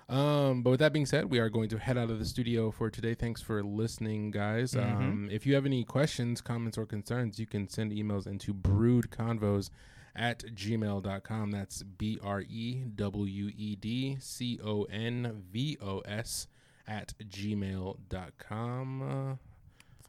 [0.08, 2.70] Um, but with that being said, we are going to head out of the studio
[2.70, 3.14] for today.
[3.14, 4.72] Thanks for listening, guys.
[4.72, 4.96] Mm-hmm.
[4.96, 9.68] Um, if you have any questions, comments, or concerns, you can send emails into brewedconvos
[10.16, 11.50] at gmail.com.
[11.50, 16.46] That's B R E W E D C O N V O S
[16.86, 18.08] at gmail.com.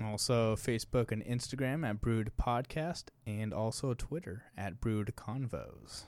[0.02, 6.04] Also, Facebook and Instagram at Brewed Podcast, and also Twitter at Brewed Convos.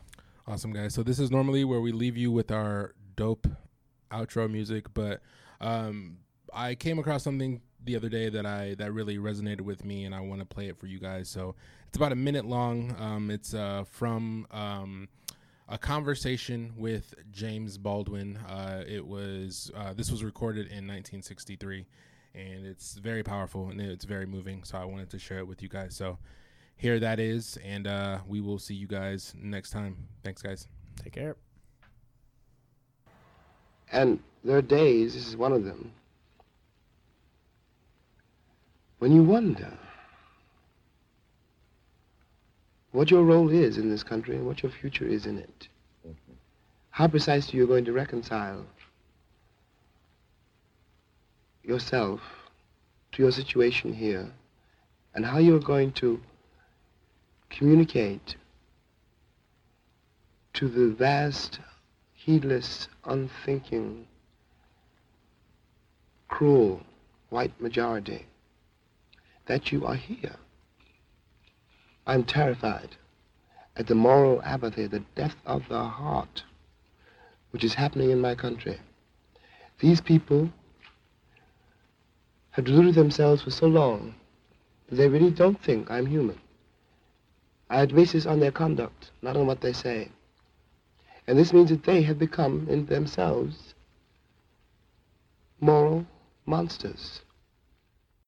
[0.48, 0.94] Awesome, guys.
[0.94, 3.48] So, this is normally where we leave you with our dope
[4.12, 5.22] outro music, but
[5.60, 6.18] um,
[6.54, 10.14] I came across something the other day that I that really resonated with me, and
[10.14, 11.30] I want to play it for you guys.
[11.30, 11.56] So
[11.88, 12.96] it's about a minute long.
[13.00, 15.10] Um, it's uh, from um,
[15.68, 18.38] a conversation with James Baldwin.
[18.38, 21.86] Uh, it was uh, this was recorded in 1963,
[22.36, 24.64] and it's very powerful and it's very moving.
[24.64, 25.96] So I wanted to share it with you guys.
[25.96, 26.18] So
[26.76, 30.08] here that is, and uh, we will see you guys next time.
[30.24, 30.68] Thanks, guys.
[31.02, 31.36] Take care.
[33.92, 35.92] And there are days, this is one of them,
[39.00, 39.78] when you wonder
[42.92, 45.68] what your role is in this country and what your future is in it.
[46.08, 46.34] Mm-hmm.
[46.90, 48.66] How precisely you're going to reconcile
[51.64, 52.22] yourself
[53.14, 54.30] to your situation here
[55.14, 56.20] and how you're going to
[57.50, 58.36] communicate
[60.54, 61.60] to the vast,
[62.26, 64.06] heedless, unthinking,
[66.28, 66.82] cruel
[67.30, 68.26] white majority
[69.48, 70.36] that you are here.
[72.06, 72.96] I'm terrified
[73.76, 76.44] at the moral apathy, the death of the heart,
[77.52, 78.80] which is happening in my country.
[79.80, 80.52] These people
[82.52, 84.14] have deluded themselves for so long
[84.90, 86.40] that they really don't think I'm human.
[87.70, 90.10] I base this on their conduct, not on what they say.
[91.28, 93.74] And this means that they have become, in themselves,
[95.60, 96.06] moral
[96.46, 97.22] monsters.